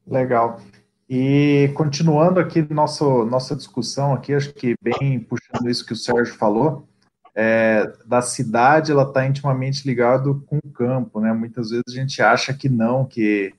[0.07, 0.61] Legal.
[1.09, 6.35] E continuando aqui nosso, nossa discussão aqui, acho que bem puxando isso que o Sérgio
[6.35, 6.88] falou,
[7.35, 11.33] é, da cidade ela está intimamente ligado com o campo, né?
[11.33, 13.53] Muitas vezes a gente acha que não, que,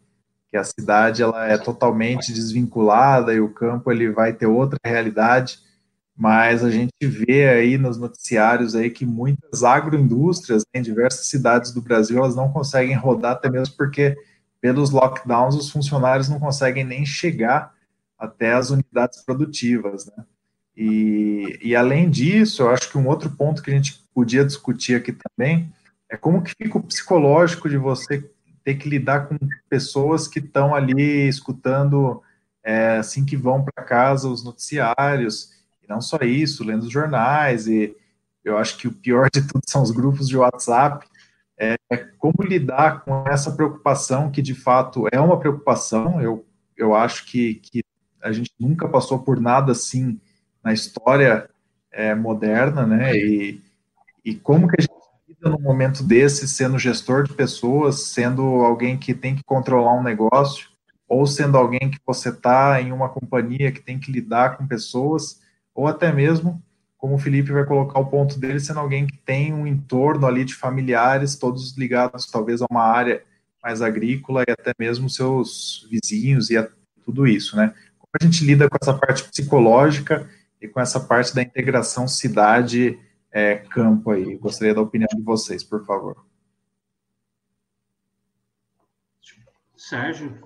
[0.49, 5.59] que a cidade ela é totalmente desvinculada e o campo ele vai ter outra realidade
[6.17, 11.71] mas a gente vê aí nos noticiários aí que muitas agroindústrias né, em diversas cidades
[11.71, 14.17] do Brasil elas não conseguem rodar até mesmo porque
[14.61, 17.73] pelos lockdowns os funcionários não conseguem nem chegar
[18.17, 20.25] até as unidades produtivas, né?
[20.75, 24.95] E, e além disso, eu acho que um outro ponto que a gente podia discutir
[24.95, 25.71] aqui também
[26.09, 28.29] é como que fica o psicológico de você
[28.63, 29.37] ter que lidar com
[29.69, 32.21] pessoas que estão ali escutando
[32.63, 37.95] é, assim que vão para casa os noticiários não só isso, lendo os jornais, e
[38.43, 41.07] eu acho que o pior de tudo são os grupos de WhatsApp,
[41.59, 41.77] é,
[42.17, 47.55] como lidar com essa preocupação, que de fato é uma preocupação, eu, eu acho que,
[47.55, 47.83] que
[48.21, 50.19] a gente nunca passou por nada assim
[50.63, 51.49] na história
[51.91, 53.61] é, moderna, né, e,
[54.23, 54.93] e como que a gente
[55.27, 60.03] lida num momento desse, sendo gestor de pessoas, sendo alguém que tem que controlar um
[60.03, 60.69] negócio,
[61.07, 65.41] ou sendo alguém que você está em uma companhia que tem que lidar com pessoas,
[65.73, 66.61] ou até mesmo,
[66.97, 70.43] como o Felipe vai colocar o ponto dele, sendo alguém que tem um entorno ali
[70.43, 73.23] de familiares, todos ligados talvez a uma área
[73.61, 76.67] mais agrícola e até mesmo seus vizinhos e a,
[77.03, 77.73] tudo isso, né?
[77.99, 80.29] Como a gente lida com essa parte psicológica
[80.61, 84.35] e com essa parte da integração cidade-campo é, aí?
[84.37, 86.25] Gostaria da opinião de vocês, por favor.
[89.75, 90.39] Sérgio?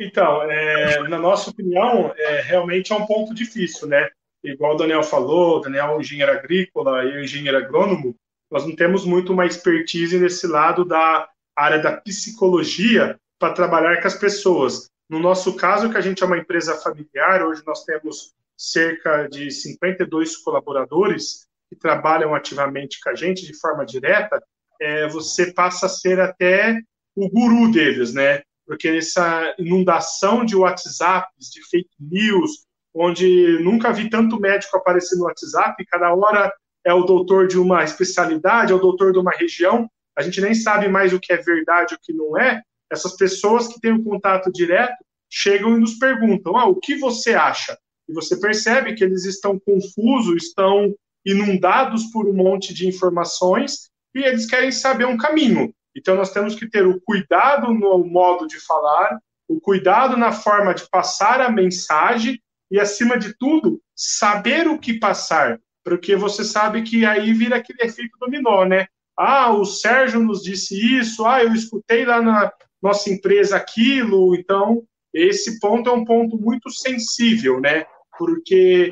[0.00, 4.08] Então, é, na nossa opinião, é, realmente é um ponto difícil, né?
[4.44, 8.16] Igual o Daniel falou, o Daniel é um engenheiro agrícola e eu engenheiro agrônomo,
[8.50, 14.06] nós não temos muito uma expertise nesse lado da área da psicologia para trabalhar com
[14.06, 14.90] as pessoas.
[15.08, 19.50] No nosso caso, que a gente é uma empresa familiar, hoje nós temos cerca de
[19.50, 24.42] 52 colaboradores, que trabalham ativamente com a gente de forma direta,
[24.80, 26.78] é, você passa a ser até
[27.16, 28.42] o guru deles, né?
[28.66, 35.24] Porque essa inundação de WhatsApps, de fake news, onde nunca vi tanto médico aparecer no
[35.24, 36.52] WhatsApp, cada hora
[36.84, 40.54] é o doutor de uma especialidade, é o doutor de uma região, a gente nem
[40.54, 42.62] sabe mais o que é verdade e o que não é.
[42.90, 44.96] Essas pessoas que têm o um contato direto
[45.30, 47.78] chegam e nos perguntam: ah, o que você acha?
[48.08, 54.22] E você percebe que eles estão confusos, estão inundados por um monte de informações e
[54.22, 55.72] eles querem saber um caminho.
[55.96, 60.74] Então, nós temos que ter o cuidado no modo de falar, o cuidado na forma
[60.74, 62.40] de passar a mensagem
[62.72, 67.82] e, acima de tudo, saber o que passar, porque você sabe que aí vira aquele
[67.82, 68.86] efeito dominó, né?
[69.14, 72.50] Ah, o Sérgio nos disse isso, ah, eu escutei lá na
[72.82, 74.82] nossa empresa aquilo, então
[75.12, 77.84] esse ponto é um ponto muito sensível, né?
[78.18, 78.90] Porque,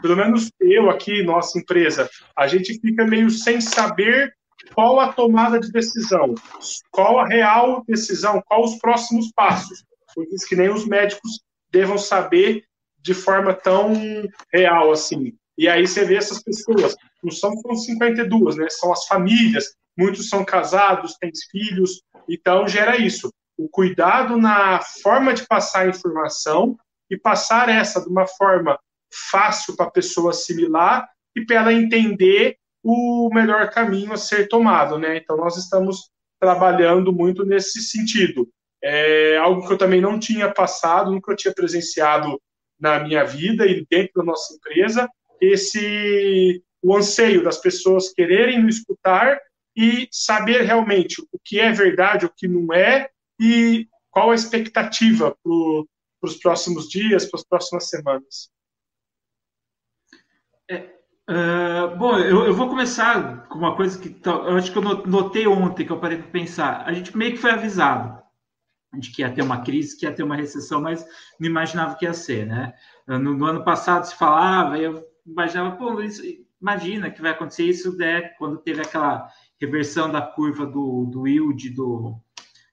[0.00, 4.32] pelo menos eu aqui, nossa empresa, a gente fica meio sem saber
[4.74, 6.34] qual a tomada de decisão,
[6.90, 9.84] qual a real decisão, qual os próximos passos.
[10.14, 12.64] Por isso que nem os médicos devam saber
[13.00, 13.92] de forma tão
[14.52, 15.34] real assim.
[15.56, 18.68] E aí você vê essas pessoas, não são, são 52, né?
[18.70, 23.32] São as famílias, muitos são casados, têm filhos, então gera isso.
[23.56, 26.76] O cuidado na forma de passar a informação
[27.10, 28.78] e passar essa de uma forma
[29.30, 34.98] fácil para a pessoa assimilar e para ela entender o melhor caminho a ser tomado,
[34.98, 35.16] né?
[35.16, 38.48] Então nós estamos trabalhando muito nesse sentido.
[38.82, 42.40] É algo que eu também não tinha passado, nunca tinha presenciado
[42.78, 45.08] na minha vida e dentro da nossa empresa,
[45.40, 49.38] esse o anseio das pessoas quererem nos escutar
[49.76, 53.10] e saber realmente o que é verdade, o que não é
[53.40, 55.84] e qual a expectativa para
[56.22, 58.50] os próximos dias, para as próximas semanas.
[60.70, 60.98] É,
[61.30, 65.46] Uh, bom, eu, eu, vou começar com uma coisa que eu acho que eu notei
[65.46, 66.86] ontem, que eu parei para pensar.
[66.86, 68.18] A gente meio que foi avisado
[68.94, 71.04] de que ia ter uma crise, que ia ter uma recessão, mas
[71.38, 72.72] não imaginava que ia ser, né?
[73.06, 76.22] No, no ano passado se falava, eu imaginava, pô, isso,
[76.60, 78.22] imagina que vai acontecer isso, né?
[78.38, 79.28] Quando teve aquela
[79.60, 82.18] reversão da curva do, do yield do,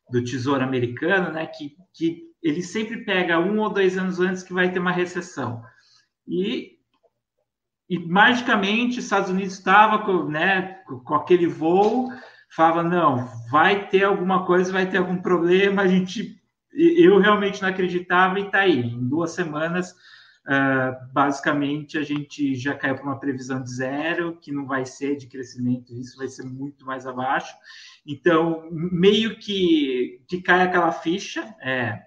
[0.10, 1.46] do Tesouro Americano, né?
[1.48, 5.62] Que, que ele sempre pega um ou dois anos antes que vai ter uma recessão.
[6.28, 6.76] E
[7.90, 12.10] e magicamente Estados Unidos estava com, né, com aquele voo,
[12.50, 15.82] falava não, vai ter alguma coisa, vai ter algum problema.
[15.82, 16.42] A gente,
[16.74, 18.80] eu realmente não acreditava e está aí.
[18.80, 24.52] Em duas semanas, uh, basicamente a gente já caiu para uma previsão de zero, que
[24.52, 27.54] não vai ser de crescimento, isso vai ser muito mais abaixo.
[28.06, 32.00] Então, meio que, que cai aquela ficha, é,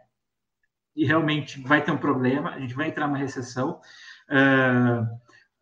[0.99, 3.81] e realmente vai ter um problema, a gente vai entrar numa recessão.
[4.29, 5.07] Uh,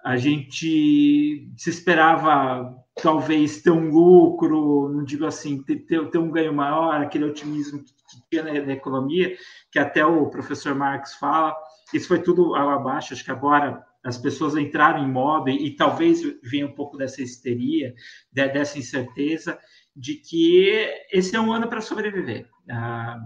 [0.03, 6.55] a gente se esperava talvez ter um lucro, não digo assim, ter, ter um ganho
[6.55, 7.93] maior, aquele otimismo que,
[8.31, 9.37] tinha na, na, economia,
[9.71, 11.55] que até o professor Marx fala,
[11.93, 16.23] isso foi tudo abaixo, acho que agora as pessoas entraram em modo e, e talvez
[16.43, 17.93] venha um pouco dessa histeria,
[18.33, 19.59] de, dessa incerteza,
[19.95, 22.49] de que esse é um ano para sobreviver.
[22.71, 23.19] Ah,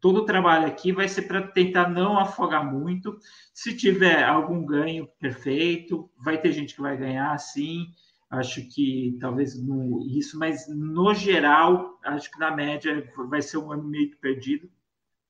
[0.00, 3.18] todo o trabalho aqui vai ser para tentar não afogar muito.
[3.52, 6.10] Se tiver algum ganho, perfeito.
[6.16, 7.86] Vai ter gente que vai ganhar, sim.
[8.30, 13.72] Acho que talvez no, isso, mas no geral, acho que na média vai ser um
[13.72, 14.70] ano meio que perdido,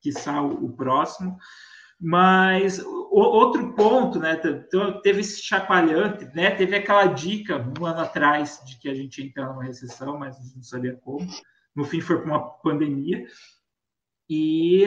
[0.01, 1.37] que o, o próximo.
[1.99, 4.35] Mas o, outro ponto, né?
[5.01, 6.51] Teve esse chacoalhante, né?
[6.51, 10.37] Teve aquela dica um ano atrás de que a gente ia entrar numa recessão, mas
[10.55, 11.25] não sabia como.
[11.75, 13.25] No fim, foi para uma pandemia.
[14.29, 14.85] E,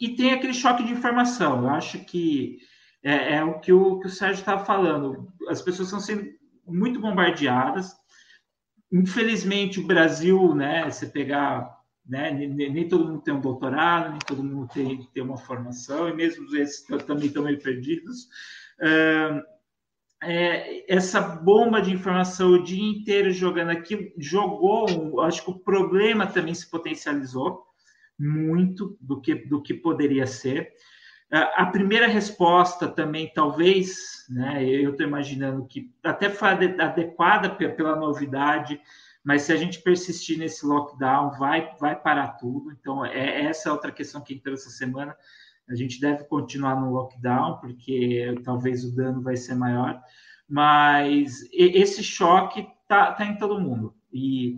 [0.00, 1.62] e tem aquele choque de informação.
[1.62, 2.58] Eu acho que
[3.02, 5.32] é, é o, que o que o Sérgio estava falando.
[5.48, 6.37] As pessoas estão sendo
[6.68, 7.96] muito bombardeadas.
[8.92, 10.90] Infelizmente, o Brasil, né?
[10.90, 11.78] Você pegar
[12.08, 12.30] né?
[12.32, 16.14] Nem, nem, todo mundo tem um doutorado, nem todo mundo tem, tem uma formação, e
[16.14, 18.28] mesmo esses também estão meio perdidos.
[20.22, 26.26] é, essa bomba de informação o dia inteiro jogando aqui jogou, acho que o problema
[26.26, 27.64] também se potencializou
[28.18, 30.72] muito do que, do que poderia ser.
[31.30, 38.80] A primeira resposta também, talvez, né, eu estou imaginando que até foi adequada pela novidade,
[39.22, 42.72] mas se a gente persistir nesse lockdown, vai, vai parar tudo.
[42.72, 45.14] Então, é essa é outra questão que entrou essa semana.
[45.68, 50.00] A gente deve continuar no lockdown, porque talvez o dano vai ser maior.
[50.48, 53.94] Mas esse choque está tá em todo mundo.
[54.10, 54.56] E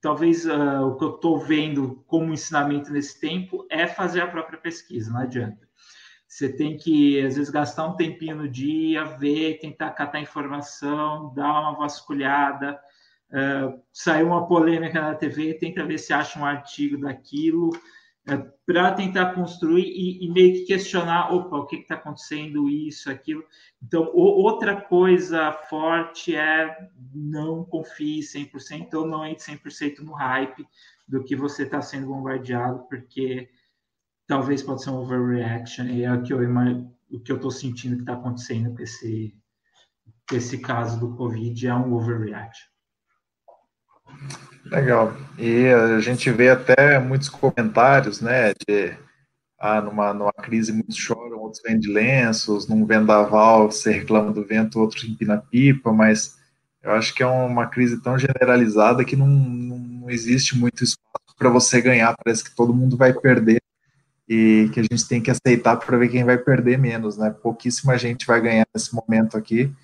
[0.00, 4.58] talvez uh, o que eu estou vendo como ensinamento nesse tempo é fazer a própria
[4.58, 5.68] pesquisa, não adianta.
[6.30, 11.60] Você tem que, às vezes, gastar um tempinho no dia, ver, tentar catar informação, dar
[11.60, 12.80] uma vasculhada.
[13.30, 18.92] Uh, saiu uma polêmica na TV, tenta ver se acha um artigo daquilo, uh, para
[18.92, 23.42] tentar construir e, e, meio que questionar: opa, o que está acontecendo, isso, aquilo.
[23.82, 26.76] Então, o, outra coisa forte é
[27.12, 30.64] não confie 100% ou não entre 100% no hype
[31.08, 33.48] do que você está sendo bombardeado, porque
[34.30, 36.38] talvez pode ser um overreaction, e é o que eu
[37.10, 39.34] o que eu estou sentindo que está acontecendo com esse,
[40.28, 42.68] com esse caso do Covid, é um overreaction.
[44.66, 45.12] Legal.
[45.36, 48.96] E a gente vê até muitos comentários, né, de
[49.58, 54.78] ah, numa, numa crise muitos choram, outros vendem lenços, num vendaval você reclama do vento,
[54.78, 56.38] outros empina pipa, mas
[56.80, 61.50] eu acho que é uma crise tão generalizada que não, não existe muito espaço para
[61.50, 63.59] você ganhar, parece que todo mundo vai perder
[64.30, 67.30] e que a gente tem que aceitar para ver quem vai perder menos, né?
[67.30, 69.74] Pouquíssima gente vai ganhar nesse momento aqui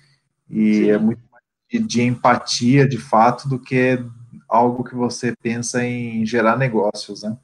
[0.49, 0.89] e Sim.
[0.89, 4.01] é muito mais de, de, empatia, de fato, do que
[4.47, 7.37] algo que você pensa em gerar negócios, né?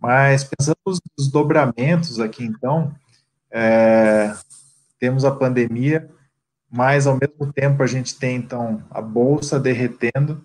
[0.00, 2.92] Mas pensando nos desdobramentos aqui, então,
[3.48, 4.34] é,
[4.98, 6.10] temos a pandemia,
[6.68, 10.44] mas ao mesmo tempo a gente tem então a bolsa derretendo,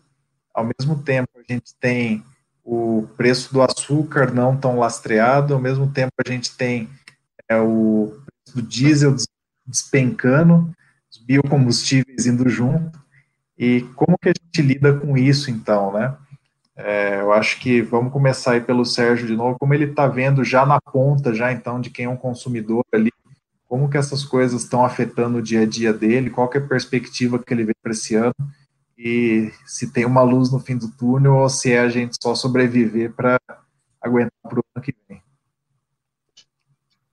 [0.54, 2.24] ao mesmo tempo a gente tem
[2.70, 6.90] o preço do açúcar não tão lastreado, ao mesmo tempo a gente tem
[7.48, 9.16] é, o preço do diesel
[9.66, 10.70] despencando,
[11.10, 13.00] os biocombustíveis indo junto,
[13.58, 16.14] e como que a gente lida com isso então, né?
[16.76, 20.44] É, eu acho que vamos começar aí pelo Sérgio de novo, como ele está vendo
[20.44, 23.12] já na ponta, já então, de quem é um consumidor ali,
[23.66, 26.68] como que essas coisas estão afetando o dia a dia dele, qual que é a
[26.68, 28.36] perspectiva que ele vê para esse ano,
[28.98, 32.34] e se tem uma luz no fim do túnel ou se é a gente só
[32.34, 33.40] sobreviver para
[34.02, 35.22] aguentar para o ano que vem.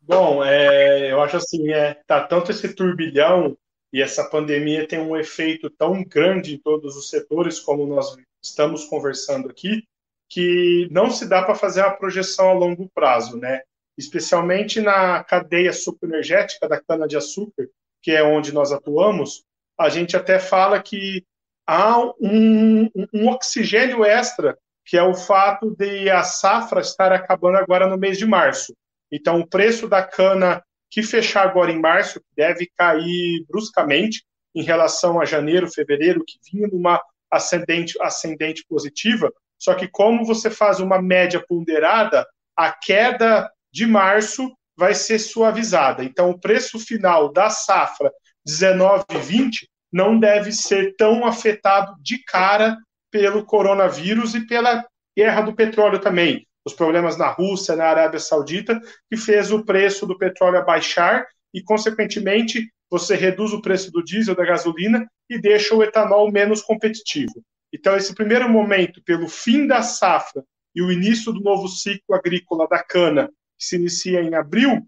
[0.00, 3.56] Bom, é, eu acho assim, é, tá tanto esse turbilhão
[3.92, 8.84] e essa pandemia tem um efeito tão grande em todos os setores, como nós estamos
[8.84, 9.84] conversando aqui,
[10.28, 13.62] que não se dá para fazer uma projeção a longo prazo, né?
[13.96, 17.68] Especialmente na cadeia sucroenergética da cana-de-açúcar,
[18.02, 19.44] que é onde nós atuamos,
[19.78, 21.24] a gente até fala que
[21.66, 27.86] há um, um oxigênio extra, que é o fato de a safra estar acabando agora
[27.86, 28.74] no mês de março.
[29.10, 35.20] Então, o preço da cana que fechar agora em março deve cair bruscamente em relação
[35.20, 39.32] a janeiro, fevereiro, que vinha numa ascendente, ascendente positiva.
[39.58, 46.04] Só que, como você faz uma média ponderada, a queda de março vai ser suavizada.
[46.04, 48.12] Então, o preço final da safra
[48.44, 52.76] 19 e 20 não deve ser tão afetado de cara
[53.12, 54.84] pelo coronavírus e pela
[55.16, 56.44] guerra do petróleo também.
[56.66, 61.24] Os problemas na Rússia, na Arábia Saudita, que fez o preço do petróleo abaixar
[61.54, 66.60] e, consequentemente, você reduz o preço do diesel, da gasolina e deixa o etanol menos
[66.60, 67.44] competitivo.
[67.72, 70.42] Então, esse primeiro momento, pelo fim da safra
[70.74, 74.84] e o início do novo ciclo agrícola da cana, que se inicia em abril,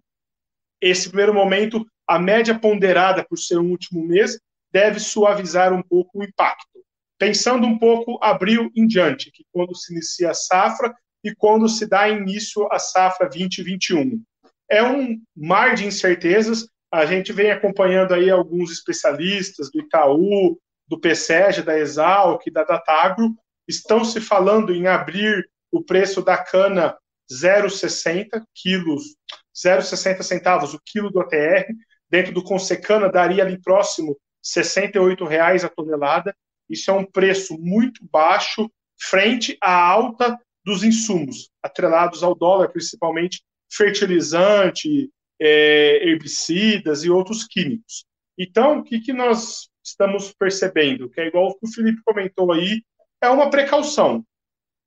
[0.80, 4.40] esse primeiro momento, a média ponderada por ser um último mês,
[4.76, 6.84] deve suavizar um pouco o impacto.
[7.18, 11.88] Pensando um pouco abril em diante, que quando se inicia a safra e quando se
[11.88, 14.22] dá início à safra 2021.
[14.70, 16.68] É um mar de incertezas.
[16.92, 23.34] A gente vem acompanhando aí alguns especialistas do Itaú, do PSEG, da Exalc, da Datagro,
[23.66, 26.94] estão se falando em abrir o preço da cana
[27.32, 29.16] 0,60 quilos,
[29.56, 31.64] 0,60 centavos o quilo do ATR,
[32.10, 34.18] dentro do Consecana daria ali próximo
[34.52, 36.34] 68 reais a tonelada.
[36.68, 43.42] Isso é um preço muito baixo frente à alta dos insumos, atrelados ao dólar, principalmente
[43.70, 48.04] fertilizante, é, herbicidas e outros químicos.
[48.38, 51.08] Então, o que, que nós estamos percebendo?
[51.10, 52.82] Que é igual o que o Felipe comentou aí,
[53.20, 54.24] é uma precaução.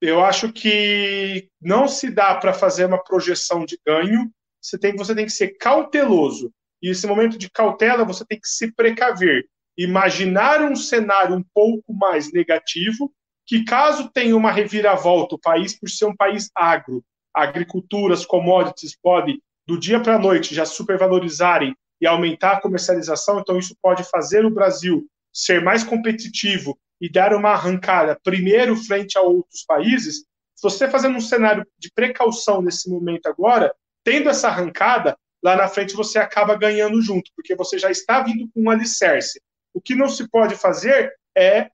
[0.01, 4.31] Eu acho que não se dá para fazer uma projeção de ganho,
[4.61, 6.51] você tem, você tem que ser cauteloso.
[6.81, 9.45] E esse momento de cautela, você tem que se precaver,
[9.77, 13.11] imaginar um cenário um pouco mais negativo,
[13.45, 17.03] que caso tenha uma reviravolta, o país, por ser um país agro,
[17.33, 23.57] agriculturas, commodities, pode, do dia para a noite, já supervalorizarem e aumentar a comercialização, então
[23.57, 29.21] isso pode fazer o Brasil ser mais competitivo e dar uma arrancada primeiro frente a
[29.21, 30.25] outros países,
[30.55, 33.73] se você fazendo um cenário de precaução nesse momento agora,
[34.03, 38.49] tendo essa arrancada, lá na frente você acaba ganhando junto, porque você já está vindo
[38.53, 39.41] com um alicerce.
[39.73, 41.69] O que não se pode fazer é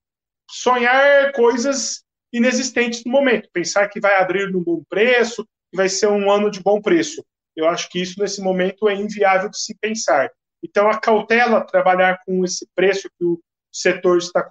[0.50, 6.08] sonhar coisas inexistentes no momento, pensar que vai abrir num bom preço, que vai ser
[6.08, 7.24] um ano de bom preço.
[7.56, 10.30] eu acho que isso nesse momento é inviável de se pensar.
[10.62, 13.40] Então, a cautela trabalhar com esse preço que o
[13.72, 14.46] setor está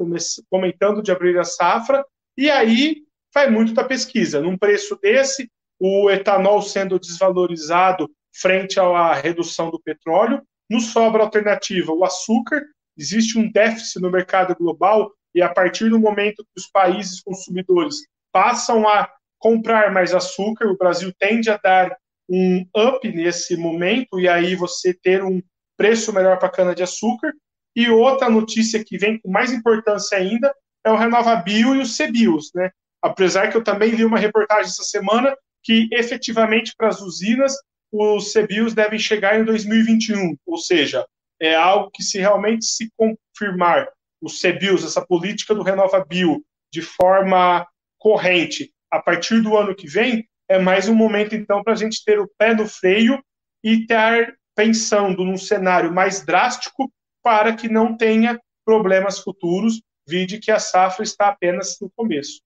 [0.49, 2.03] comentando de abrir a safra,
[2.37, 3.03] e aí
[3.33, 4.41] vai muito da pesquisa.
[4.41, 11.93] Num preço desse, o etanol sendo desvalorizado frente à redução do petróleo, nos sobra alternativa
[11.93, 12.62] o açúcar.
[12.97, 17.97] Existe um déficit no mercado global e a partir do momento que os países consumidores
[18.32, 19.09] passam a
[19.39, 21.97] comprar mais açúcar, o Brasil tende a dar
[22.28, 25.43] um up nesse momento e aí você ter um
[25.76, 27.32] preço melhor para a cana-de-açúcar.
[27.76, 30.55] E outra notícia que vem com mais importância ainda
[30.85, 32.70] é o RenovaBio e o CBIOS, né?
[33.03, 37.55] Apesar que eu também li uma reportagem essa semana que efetivamente para as usinas
[37.97, 41.07] os CBIOS devem chegar em 2021, ou seja,
[41.40, 43.88] é algo que se realmente se confirmar
[44.20, 47.64] os CBIOS, essa política do RenovaBio, de forma
[47.97, 52.05] corrente a partir do ano que vem, é mais um momento, então, para a gente
[52.05, 53.22] ter o pé no freio
[53.62, 56.92] e estar pensando num cenário mais drástico
[57.22, 62.40] para que não tenha problemas futuros, vide que a safra está apenas no começo.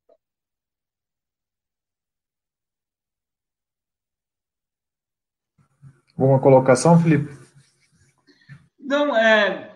[6.19, 7.33] Alguma colocação, Felipe?
[8.81, 9.71] Não, é,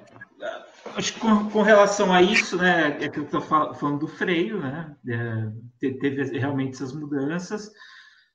[0.97, 4.59] acho que com, com, relação a isso, né, é que eu estou falando do freio,
[4.59, 7.71] né, é, teve realmente essas mudanças.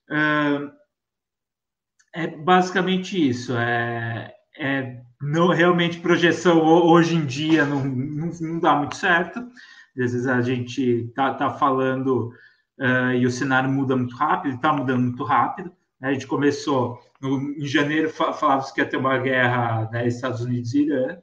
[0.10, 3.56] É, é basicamente isso.
[3.58, 9.40] É, é, não realmente projeção hoje em dia não, não, não, dá muito certo.
[9.40, 12.32] Às vezes a gente tá, tá falando
[12.80, 15.72] uh, e o cenário muda muito rápido, está mudando muito rápido.
[16.00, 16.10] Né?
[16.10, 20.74] A gente começou no, em janeiro falava que ia ter uma guerra né, Estados Unidos
[20.74, 21.18] e Irã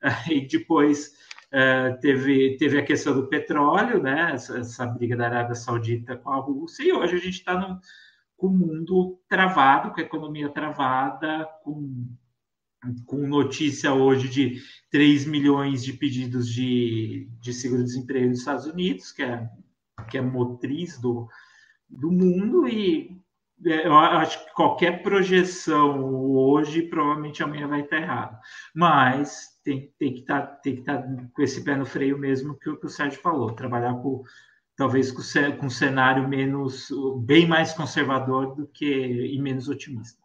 [0.30, 1.12] e depois
[1.52, 6.30] uh, teve, teve a questão do petróleo, né, essa, essa, briga da Arábia Saudita com
[6.30, 7.80] a Rússia, e hoje a gente está
[8.36, 12.06] com o mundo travado, com a economia travada, com,
[13.04, 19.22] com notícia hoje de 3 milhões de pedidos de, de seguro-desemprego nos Estados Unidos, que
[19.22, 19.48] é,
[20.08, 21.28] que é motriz do,
[21.88, 23.20] do mundo, e
[23.64, 28.38] eu acho que qualquer projeção hoje provavelmente amanhã vai estar errado.
[28.74, 32.70] Mas tem, tem que estar tá, estar tá com esse pé no freio mesmo que
[32.70, 34.22] o que o Sérgio falou, trabalhar com
[34.76, 35.22] talvez com,
[35.58, 36.88] com um cenário menos
[37.24, 40.22] bem mais conservador do que e menos otimista.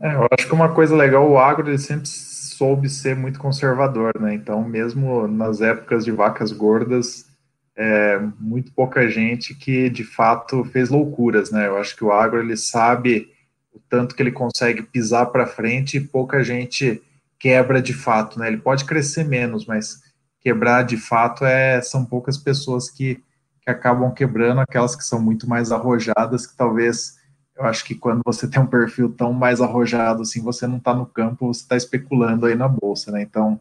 [0.00, 4.12] É, eu acho que uma coisa legal, o agro ele sempre soube ser muito conservador,
[4.20, 4.34] né?
[4.34, 7.31] Então, mesmo nas épocas de vacas gordas,
[7.76, 11.66] é, muito pouca gente que de fato fez loucuras, né?
[11.66, 13.30] Eu acho que o agro ele sabe
[13.72, 17.02] o tanto que ele consegue pisar para frente e pouca gente
[17.38, 18.48] quebra de fato, né?
[18.48, 20.02] Ele pode crescer menos, mas
[20.40, 23.22] quebrar de fato é são poucas pessoas que,
[23.60, 27.16] que acabam quebrando, aquelas que são muito mais arrojadas, que talvez
[27.56, 30.94] eu acho que quando você tem um perfil tão mais arrojado assim, você não está
[30.94, 33.22] no campo, você está especulando aí na bolsa, né?
[33.22, 33.58] Então,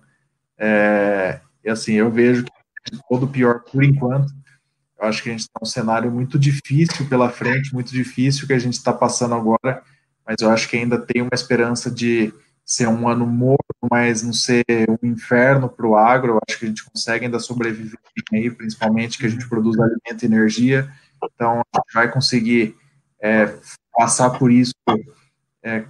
[0.57, 2.51] é, assim, eu vejo que
[3.09, 4.32] todo pior por enquanto.
[4.99, 8.53] Eu acho que a gente está um cenário muito difícil pela frente, muito difícil que
[8.53, 9.82] a gente está passando agora,
[10.25, 14.32] mas eu acho que ainda tem uma esperança de ser um ano morto, mas não
[14.32, 16.34] ser um inferno para o agro.
[16.34, 17.99] Eu acho que a gente consegue ainda sobreviver
[18.32, 20.89] aí, principalmente que a gente produz alimento e energia.
[21.23, 22.75] Então, a gente vai conseguir
[23.21, 23.53] é,
[23.93, 24.73] passar por isso
[25.63, 25.84] é,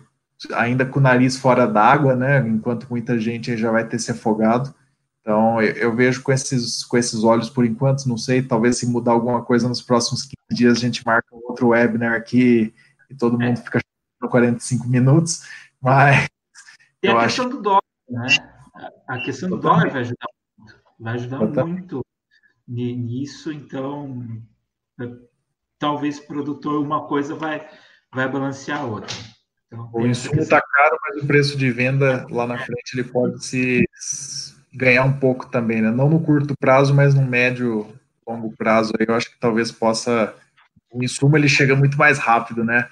[0.54, 2.40] ainda com o nariz fora d'água, né?
[2.48, 4.74] Enquanto muita gente já vai ter se afogado.
[5.22, 8.88] Então, eu, eu, vejo com esses, com esses olhos por enquanto, não sei, talvez se
[8.88, 12.74] mudar alguma coisa nos próximos 15 dias, a gente marca outro webinar aqui
[13.10, 13.64] e todo mundo é.
[13.64, 13.80] fica
[14.20, 15.44] por 45 minutos,
[15.80, 16.28] mas...
[17.04, 17.56] E a questão acho...
[17.56, 18.28] do dólar, né?
[19.08, 22.06] A questão do dólar vai ajudar muito, vai ajudar muito
[22.68, 24.42] nisso, então,
[25.78, 27.68] talvez produtor, uma coisa vai,
[28.12, 29.16] vai balancear a outra.
[29.68, 33.44] Então, o insumo está caro, mas o preço de venda lá na frente ele pode
[33.46, 33.86] se
[34.74, 35.92] ganhar um pouco também, né?
[35.92, 37.88] Não no curto prazo, mas no médio,
[38.28, 38.94] longo prazo.
[39.00, 40.34] Eu acho que talvez possa.
[40.92, 42.88] O insumo ele chega muito mais rápido, né?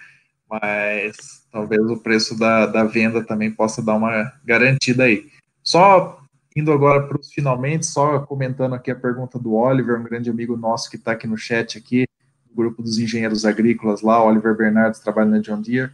[0.50, 5.28] Mas talvez o preço da, da venda também possa dar uma garantida aí.
[5.64, 6.20] Só
[6.56, 10.58] indo agora para os finalmente, só comentando aqui a pergunta do Oliver, um grande amigo
[10.58, 12.06] nosso que está aqui no chat aqui,
[12.50, 15.92] do grupo dos engenheiros agrícolas lá, Oliver Bernardes, trabalha na John Deere.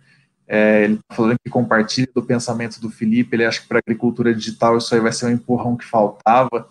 [0.47, 4.33] É, ele está falando que compartilha do pensamento do Felipe, ele acha que para agricultura
[4.33, 6.69] digital isso aí vai ser um empurrão que faltava.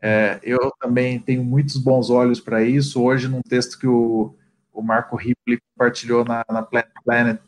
[0.00, 3.02] É, eu também tenho muitos bons olhos para isso.
[3.02, 4.34] Hoje, num texto que o,
[4.72, 7.40] o Marco Ripley compartilhou na, na Plant Planet,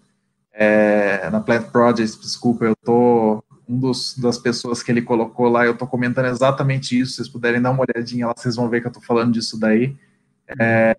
[0.52, 5.66] é, na Plant Project, desculpa, eu tô um dos, das pessoas que ele colocou lá,
[5.66, 7.10] eu estou comentando exatamente isso.
[7.10, 9.58] Se vocês puderem dar uma olhadinha lá, vocês vão ver que eu estou falando disso
[9.58, 9.94] daí.
[10.58, 10.96] É,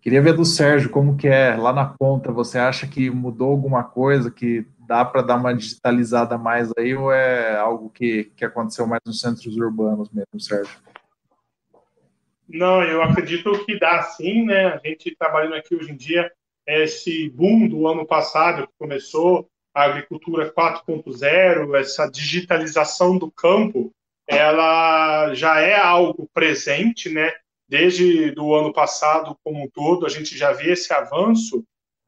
[0.00, 2.32] Queria ver do Sérgio como que é lá na ponta.
[2.32, 7.12] Você acha que mudou alguma coisa, que dá para dar uma digitalizada mais aí, ou
[7.12, 10.74] é algo que, que aconteceu mais nos centros urbanos mesmo, Sérgio?
[12.48, 14.66] Não, eu acredito que dá sim, né?
[14.68, 16.32] A gente trabalhando aqui hoje em dia,
[16.66, 23.92] esse boom do ano passado que começou, a agricultura 4.0, essa digitalização do campo,
[24.26, 27.32] ela já é algo presente, né?
[27.70, 31.64] Desde do ano passado como um todo, a gente já vê esse avanço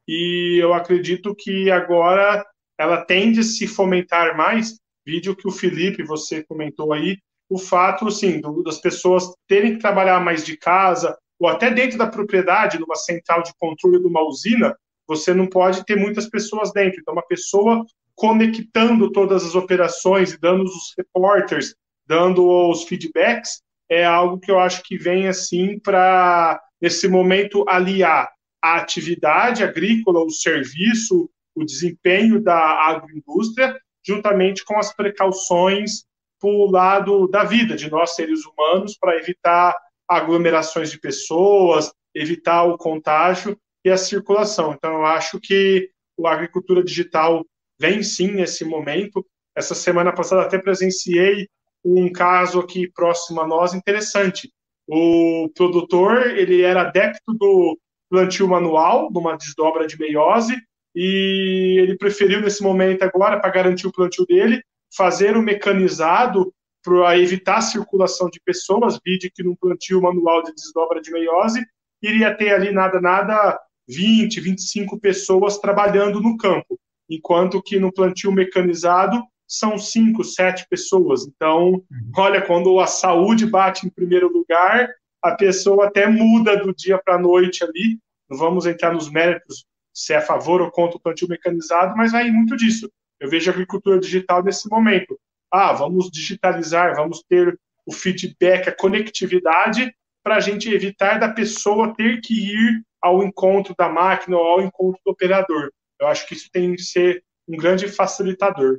[0.09, 2.45] e eu acredito que agora
[2.77, 4.81] ela tende a se fomentar mais.
[5.07, 7.17] Vídeo que o Felipe, você comentou aí,
[7.49, 11.97] o fato, assim, do, das pessoas terem que trabalhar mais de casa, ou até dentro
[11.97, 16.73] da propriedade, numa central de controle de uma usina, você não pode ter muitas pessoas
[16.73, 17.01] dentro.
[17.01, 17.87] Então, uma pessoa
[18.17, 23.63] conectando todas as operações e dando os reporters, dando os feedbacks,
[23.93, 28.33] é algo que eu acho que vem assim para, nesse momento, aliar
[28.65, 36.05] a atividade agrícola, o serviço, o desempenho da agroindústria, juntamente com as precauções
[36.41, 39.77] para o lado da vida de nós seres humanos, para evitar
[40.09, 44.73] aglomerações de pessoas, evitar o contágio e a circulação.
[44.73, 45.91] Então, eu acho que
[46.25, 47.45] a agricultura digital
[47.79, 49.27] vem sim nesse momento.
[49.55, 51.47] Essa semana passada até presenciei
[51.85, 54.53] um caso aqui próximo a nós interessante.
[54.87, 57.79] O produtor ele era adepto do
[58.11, 60.55] plantio manual, de uma desdobra de meiose,
[60.95, 64.63] e ele preferiu nesse momento agora, para garantir o plantio dele,
[64.95, 66.53] fazer o mecanizado
[66.85, 71.65] para evitar a circulação de pessoas, vide que no plantio manual de desdobra de meiose
[72.03, 73.59] iria ter ali nada nada
[73.89, 76.79] 20, 25 pessoas trabalhando no campo,
[77.09, 79.23] enquanto que no plantio mecanizado
[79.53, 81.27] são 5, 7 pessoas.
[81.27, 82.13] Então, uhum.
[82.17, 84.89] olha, quando a saúde bate em primeiro lugar,
[85.23, 87.99] a pessoa até muda do dia para a noite ali.
[88.31, 92.13] Não vamos entrar nos méritos se é a favor ou contra o plantio mecanizado, mas
[92.13, 92.91] vai muito disso.
[93.21, 95.21] Eu vejo a agricultura digital nesse momento.
[95.53, 99.95] Ah, vamos digitalizar, vamos ter o feedback, a conectividade,
[100.25, 104.63] para a gente evitar da pessoa ter que ir ao encontro da máquina ou ao
[104.63, 105.71] encontro do operador.
[106.01, 108.79] Eu acho que isso tem que ser um grande facilitador.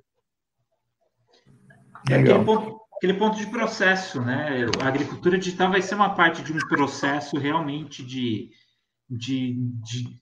[2.09, 4.65] É aquele ponto, aquele ponto de processo, né?
[4.81, 8.49] A agricultura digital vai ser uma parte de um processo realmente de,
[9.09, 10.21] de, de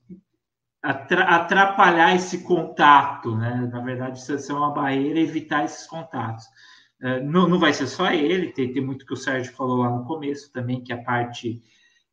[0.84, 3.70] atrapalhar esse contato, né?
[3.72, 6.46] Na verdade, isso é uma barreira evitar esses contatos.
[7.02, 9.90] É, não, não vai ser só ele, tem, tem muito que o Sérgio falou lá
[9.90, 11.62] no começo também, que a parte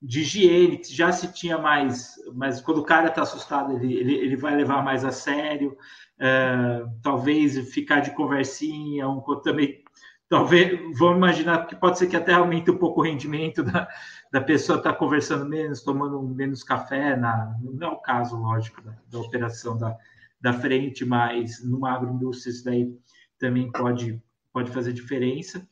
[0.00, 4.36] de higiene, já se tinha mais, mas quando o cara está assustado, ele, ele, ele,
[4.36, 5.76] vai levar mais a sério,
[6.20, 9.82] é, talvez ficar de conversinha, um, também,
[10.28, 13.88] talvez, vamos imaginar que pode ser que até aumente um pouco o rendimento da,
[14.30, 18.82] da pessoa estar tá conversando menos, tomando menos café, na, não é o caso, lógico,
[18.82, 19.96] da, da operação da,
[20.40, 22.92] da frente, mas numa agroindústria isso daí
[23.38, 24.20] também pode,
[24.52, 25.66] pode fazer diferença.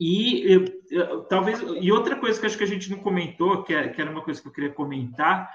[0.00, 3.74] E eu, eu, talvez e outra coisa que acho que a gente não comentou, que,
[3.74, 5.50] é, que era uma coisa que eu queria comentar,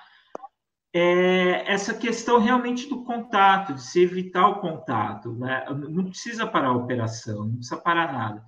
[0.97, 5.33] é essa questão realmente do contato, de se evitar o contato.
[5.33, 5.65] Né?
[5.89, 8.45] Não precisa parar a operação, não precisa parar nada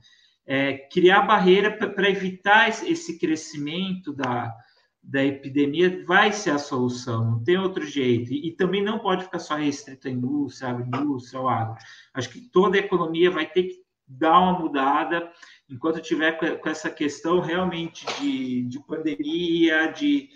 [0.47, 4.55] é, criar barreira para evitar esse crescimento da,
[5.03, 8.31] da epidemia vai ser a solução, não tem outro jeito.
[8.31, 11.75] E, também não pode ficar só restrito à indústria, à indústria, ao agro.
[12.13, 15.29] Acho que toda a economia vai ter que dar uma mudada
[15.69, 16.31] enquanto tiver
[16.61, 20.29] com essa questão realmente de, de pandemia, de,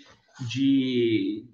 [0.46, 1.48] de,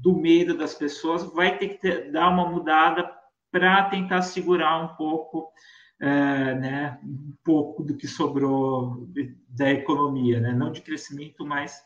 [0.00, 3.10] do medo das pessoas, vai ter que ter, dar uma mudada
[3.50, 5.52] para tentar segurar um pouco
[6.00, 9.08] é, né, um pouco do que sobrou
[9.48, 10.52] da economia, né?
[10.52, 11.80] não de crescimento, mas,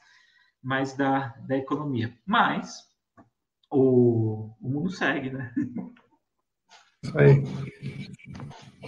[0.62, 2.12] mas da, da economia.
[2.26, 2.84] Mas
[3.70, 5.52] o, o mundo segue, né?
[7.14, 7.44] Aí.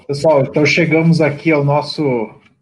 [0.06, 2.02] Pessoal, então chegamos aqui ao nosso,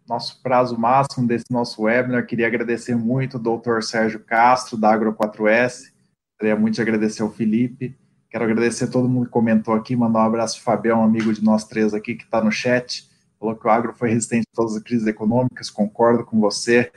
[0.07, 2.27] nosso prazo máximo desse nosso webinar.
[2.27, 5.91] Queria agradecer muito o doutor Sérgio Castro, da Agro 4S.
[6.39, 7.95] Queria muito agradecer ao Felipe
[8.29, 11.33] Quero agradecer a todo mundo que comentou aqui, mandar um abraço para o Fabião, amigo
[11.33, 13.09] de nós três aqui, que está no chat.
[13.39, 16.91] Falou que o agro foi resistente a todas as crises econômicas, concordo com você.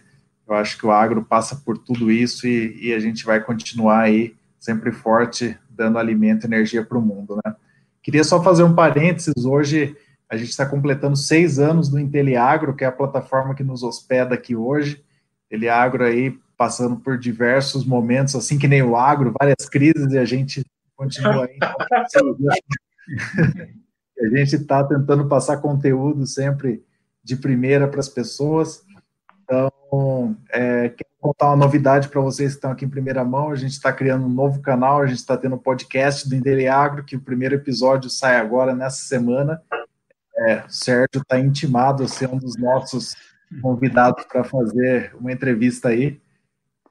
[0.46, 4.00] Eu acho que o agro passa por tudo isso e, e a gente vai continuar
[4.00, 7.56] aí sempre forte, dando alimento e energia para o mundo, né?
[8.02, 9.96] Queria só fazer um parênteses, hoje
[10.28, 14.34] a gente está completando seis anos do Inteliagro, que é a plataforma que nos hospeda
[14.34, 15.02] aqui hoje.
[15.46, 20.24] Inteliagro aí passando por diversos momentos, assim que nem o agro, várias crises, e a
[20.24, 21.58] gente continua aí.
[24.16, 26.84] a gente está tentando passar conteúdo sempre
[27.20, 28.84] de primeira para as pessoas.
[29.42, 33.50] Então, é, quero contar uma novidade para vocês que estão aqui em primeira mão.
[33.50, 37.02] A gente está criando um novo canal, a gente está tendo um podcast do Indeleagro,
[37.02, 39.60] que o primeiro episódio sai agora nessa semana.
[40.36, 43.16] É, o Sérgio está intimado a ser um dos nossos
[43.60, 46.22] convidados para fazer uma entrevista aí.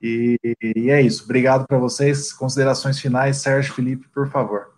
[0.01, 1.23] E, e é isso.
[1.23, 2.33] Obrigado para vocês.
[2.33, 4.73] Considerações finais, Sérgio Felipe, por favor.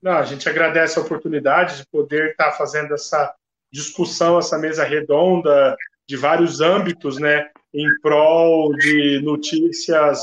[0.00, 3.34] Não, a gente agradece a oportunidade de poder estar tá fazendo essa
[3.72, 5.76] discussão, essa mesa redonda
[6.06, 10.22] de vários âmbitos, né, em prol de notícias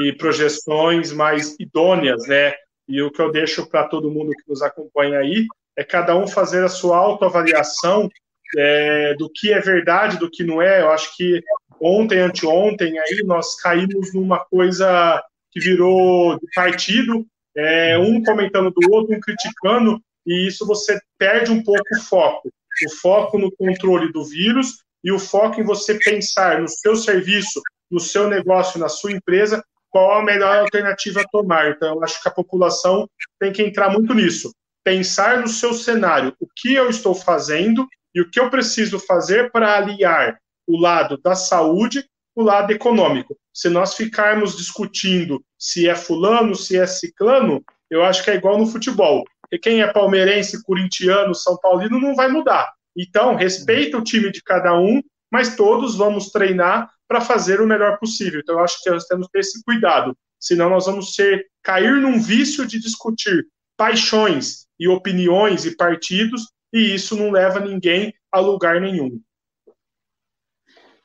[0.00, 2.54] e projeções mais idôneas, né?
[2.88, 5.46] E o que eu deixo para todo mundo que nos acompanha aí
[5.76, 8.08] é cada um fazer a sua autoavaliação
[8.56, 10.82] é, do que é verdade, do que não é.
[10.82, 11.42] Eu acho que
[11.80, 17.26] ontem, anteontem, aí nós caímos numa coisa que virou de partido,
[17.56, 22.50] é, um comentando do outro, um criticando, e isso você perde um pouco o foco.
[22.86, 27.62] O foco no controle do vírus e o foco em você pensar no seu serviço,
[27.90, 31.70] no seu negócio, na sua empresa, qual a melhor alternativa a tomar.
[31.70, 33.08] Então, eu acho que a população
[33.40, 34.52] tem que entrar muito nisso.
[34.84, 39.52] Pensar no seu cenário, o que eu estou fazendo e o que eu preciso fazer
[39.52, 42.02] para aliar o lado da saúde
[42.34, 43.36] o lado econômico.
[43.52, 48.58] Se nós ficarmos discutindo se é fulano, se é ciclano, eu acho que é igual
[48.58, 49.22] no futebol.
[49.52, 52.70] E quem é palmeirense, corintiano, são paulino não vai mudar.
[52.96, 57.98] Então, respeita o time de cada um, mas todos vamos treinar para fazer o melhor
[57.98, 58.40] possível.
[58.40, 62.00] Então, eu acho que nós temos que ter esse cuidado, senão nós vamos ser cair
[62.00, 63.46] num vício de discutir
[63.76, 66.46] paixões e opiniões e partidos,
[66.76, 69.18] e isso não leva ninguém a lugar nenhum.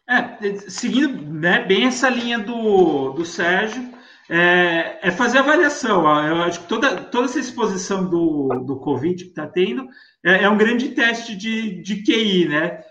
[0.10, 3.90] É, seguindo né, bem essa linha do, do Sérgio,
[4.30, 6.02] é, é, fazer avaliação.
[6.28, 9.88] Eu acho que toda, toda essa exposição do, do Covid que está tendo
[10.26, 12.82] é, é, um grande teste de, de QI, né?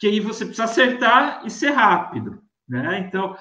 [0.00, 2.40] QI você precisa acertar e ser rápido.
[2.68, 3.04] Né?
[3.06, 3.36] Então,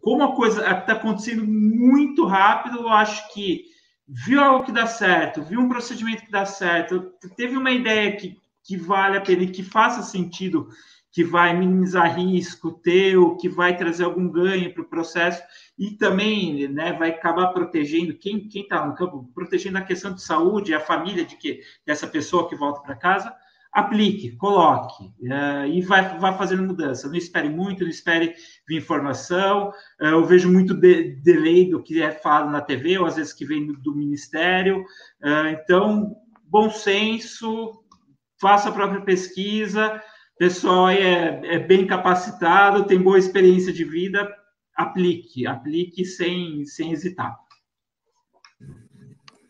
[0.00, 3.64] como a coisa está acontecendo muito rápido, eu acho que
[4.08, 8.40] viu algo que dá certo, viu um procedimento que dá certo, teve uma ideia que,
[8.64, 10.68] que vale a pena e que faça sentido,
[11.12, 15.42] que vai minimizar risco teu, que vai trazer algum ganho para o processo
[15.78, 20.74] e também né, vai acabar protegendo quem está no campo, protegendo a questão de saúde,
[20.74, 23.34] a família de que dessa pessoa que volta para casa,
[23.72, 27.08] aplique, coloque uh, e vai, vai fazendo mudança.
[27.08, 28.34] Não espere muito, não espere
[28.66, 29.68] vir informação.
[30.00, 33.32] Uh, eu vejo muito de, delay do que é falado na TV, ou às vezes
[33.32, 34.80] que vem do, do Ministério.
[35.22, 37.84] Uh, então, bom senso,
[38.40, 40.02] faça a própria pesquisa.
[40.38, 44.32] Pessoal é, é bem capacitado, tem boa experiência de vida,
[44.76, 47.36] aplique, aplique sem, sem hesitar.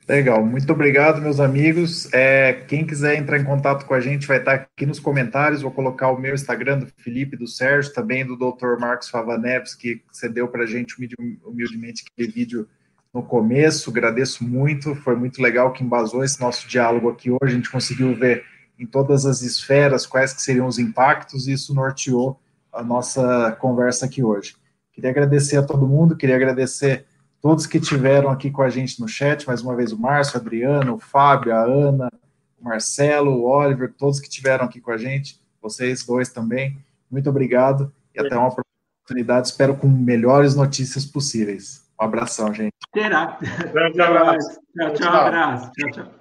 [0.09, 2.11] Legal, muito obrigado, meus amigos.
[2.15, 5.61] É, quem quiser entrar em contato com a gente vai estar aqui nos comentários.
[5.61, 8.79] Vou colocar o meu Instagram do Felipe, do Sérgio, também do Dr.
[8.81, 10.97] Marcos Fava Neves, que cedeu para a gente
[11.47, 12.67] humildemente aquele vídeo
[13.13, 13.91] no começo.
[13.91, 17.39] Agradeço muito, foi muito legal que embasou esse nosso diálogo aqui hoje.
[17.43, 18.45] A gente conseguiu ver
[18.79, 22.41] em todas as esferas quais que seriam os impactos e isso norteou
[22.73, 24.57] a nossa conversa aqui hoje.
[24.91, 27.05] Queria agradecer a todo mundo, queria agradecer
[27.49, 30.43] todos que tiveram aqui com a gente no chat, mais uma vez o Márcio, o
[30.43, 32.13] Adriano, o Fábio, a Ana,
[32.61, 36.77] o Marcelo, o Oliver, todos que tiveram aqui com a gente, vocês dois também,
[37.11, 41.89] muito obrigado e até uma oportunidade, espero com melhores notícias possíveis.
[41.99, 42.75] Um abração, gente.
[42.93, 43.39] Terá.
[43.73, 44.61] Grande abraço.
[44.77, 45.73] Tchau, tchau, abraço.
[45.73, 46.18] Tchau, tchau.